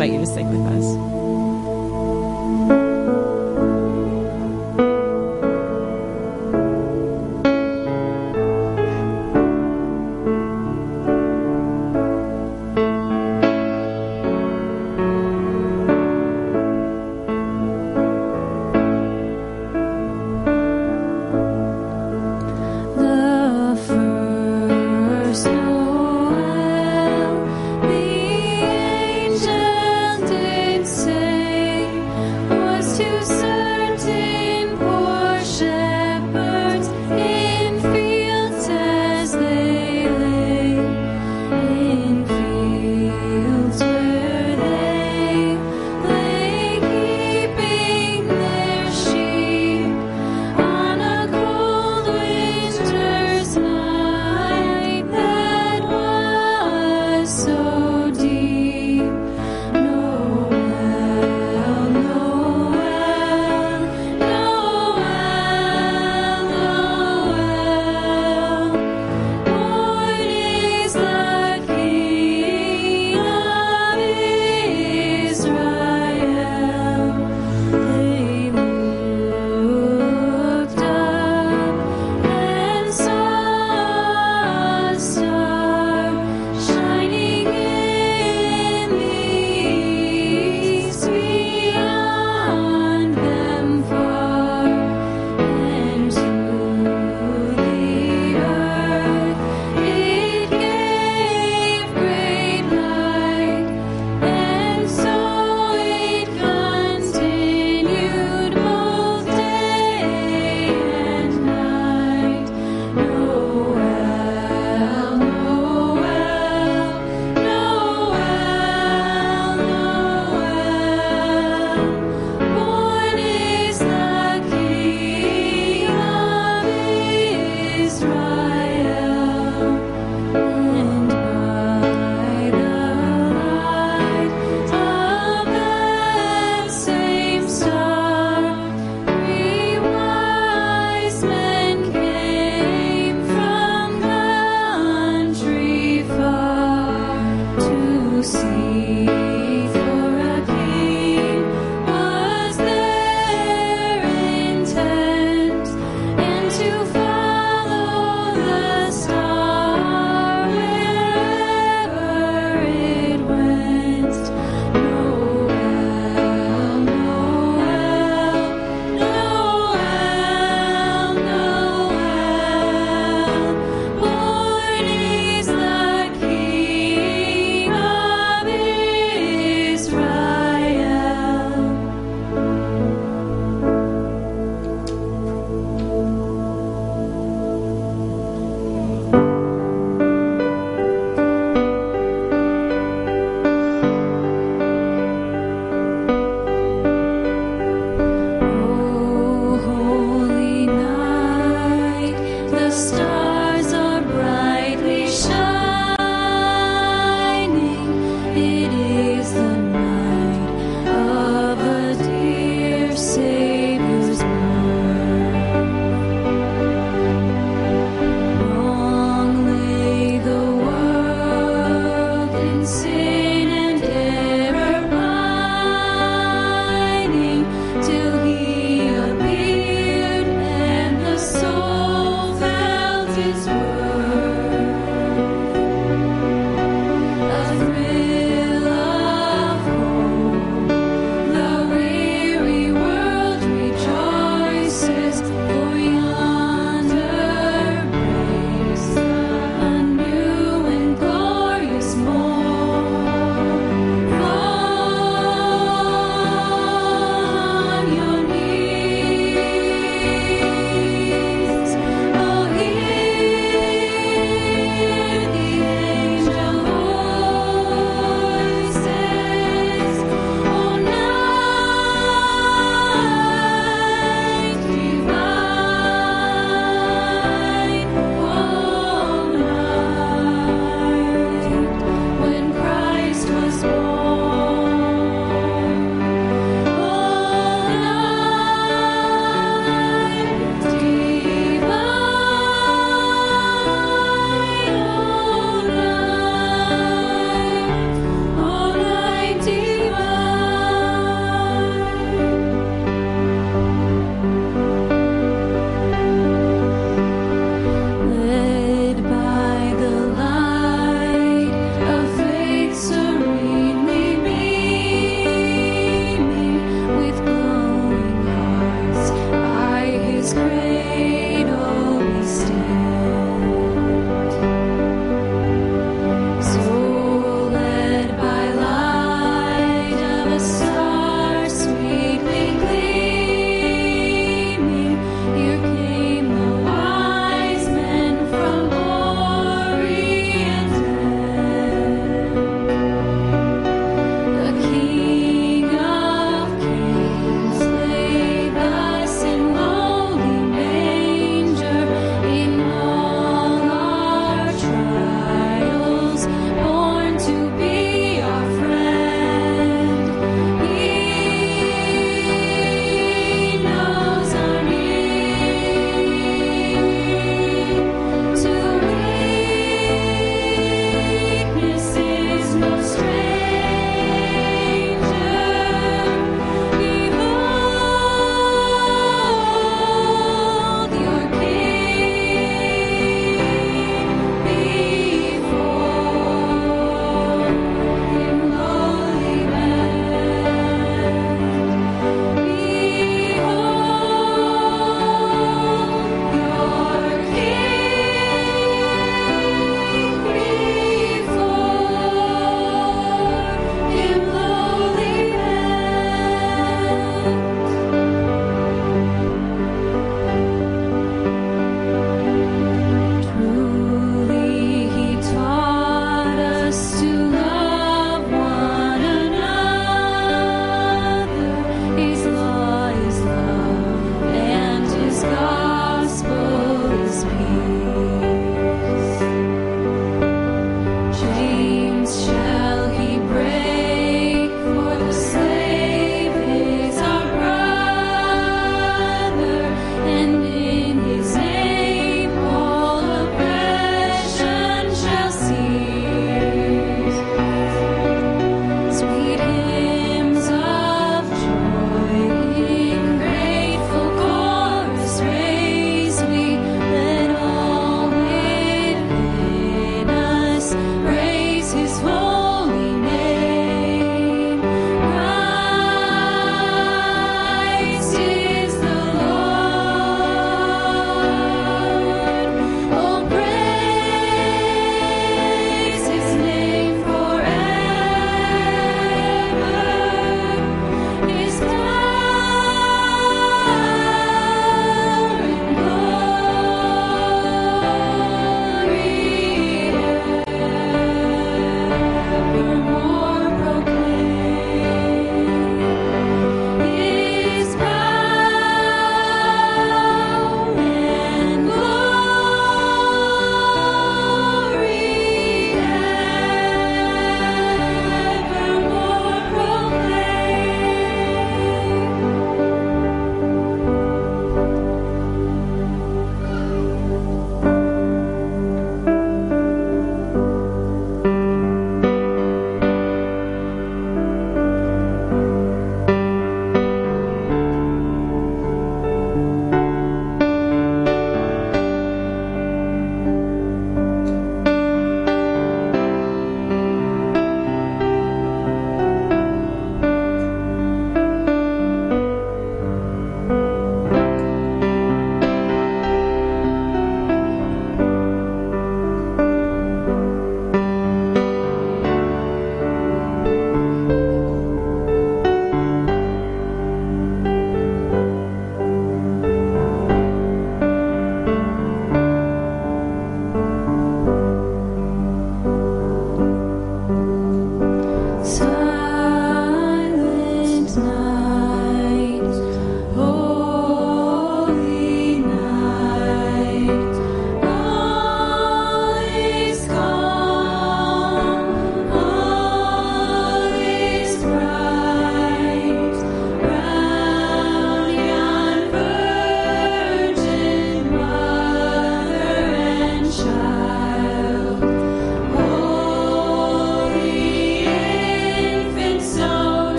Invite 0.00 0.18
you 0.18 0.24
to 0.24 0.32
sing 0.32 0.48
with 0.48 0.72
us. 0.72 1.19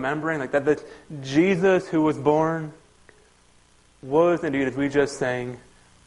Remembering 0.00 0.38
like 0.40 0.52
that 0.52 0.64
the 0.64 0.82
Jesus 1.20 1.86
who 1.86 2.00
was 2.00 2.16
born 2.16 2.72
was 4.02 4.42
indeed, 4.42 4.66
as 4.66 4.74
we 4.74 4.88
just 4.88 5.18
sang, 5.18 5.58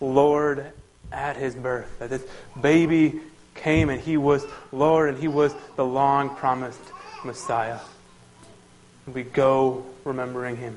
Lord 0.01 0.71
at 1.11 1.37
his 1.37 1.53
birth. 1.53 1.99
That 1.99 2.09
this 2.09 2.25
baby 2.59 3.21
came 3.53 3.89
and 3.89 4.01
he 4.01 4.17
was 4.17 4.45
Lord 4.71 5.09
and 5.09 5.19
he 5.19 5.27
was 5.27 5.53
the 5.75 5.85
long 5.85 6.35
promised 6.35 6.81
Messiah. 7.23 7.79
We 9.05 9.21
go 9.21 9.85
remembering 10.03 10.57
him. 10.57 10.75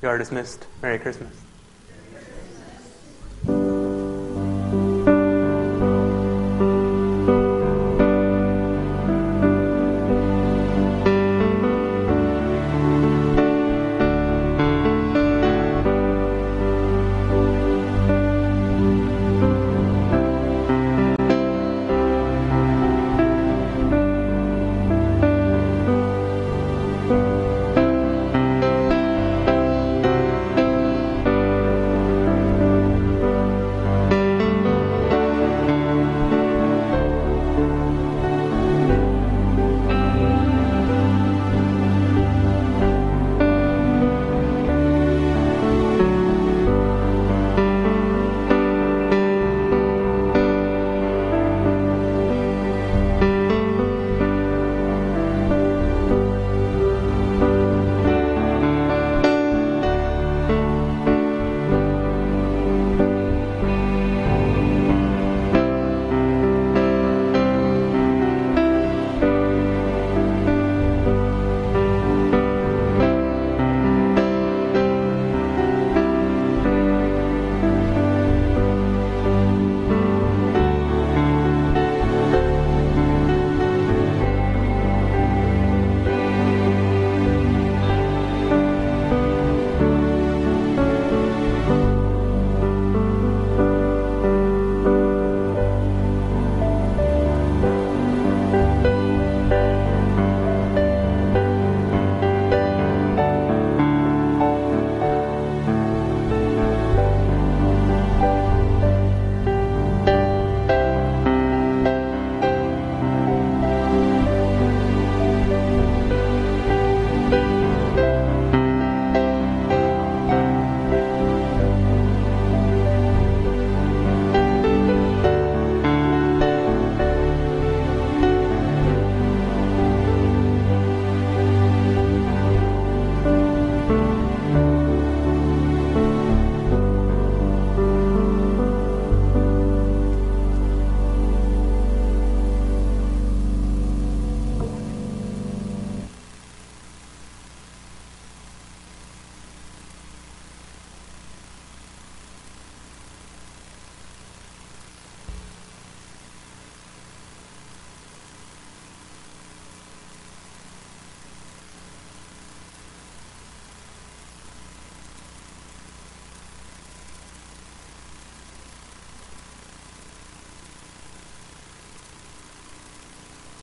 You 0.00 0.08
are 0.08 0.16
dismissed. 0.16 0.64
Merry 0.80 0.98
Christmas. 0.98 1.47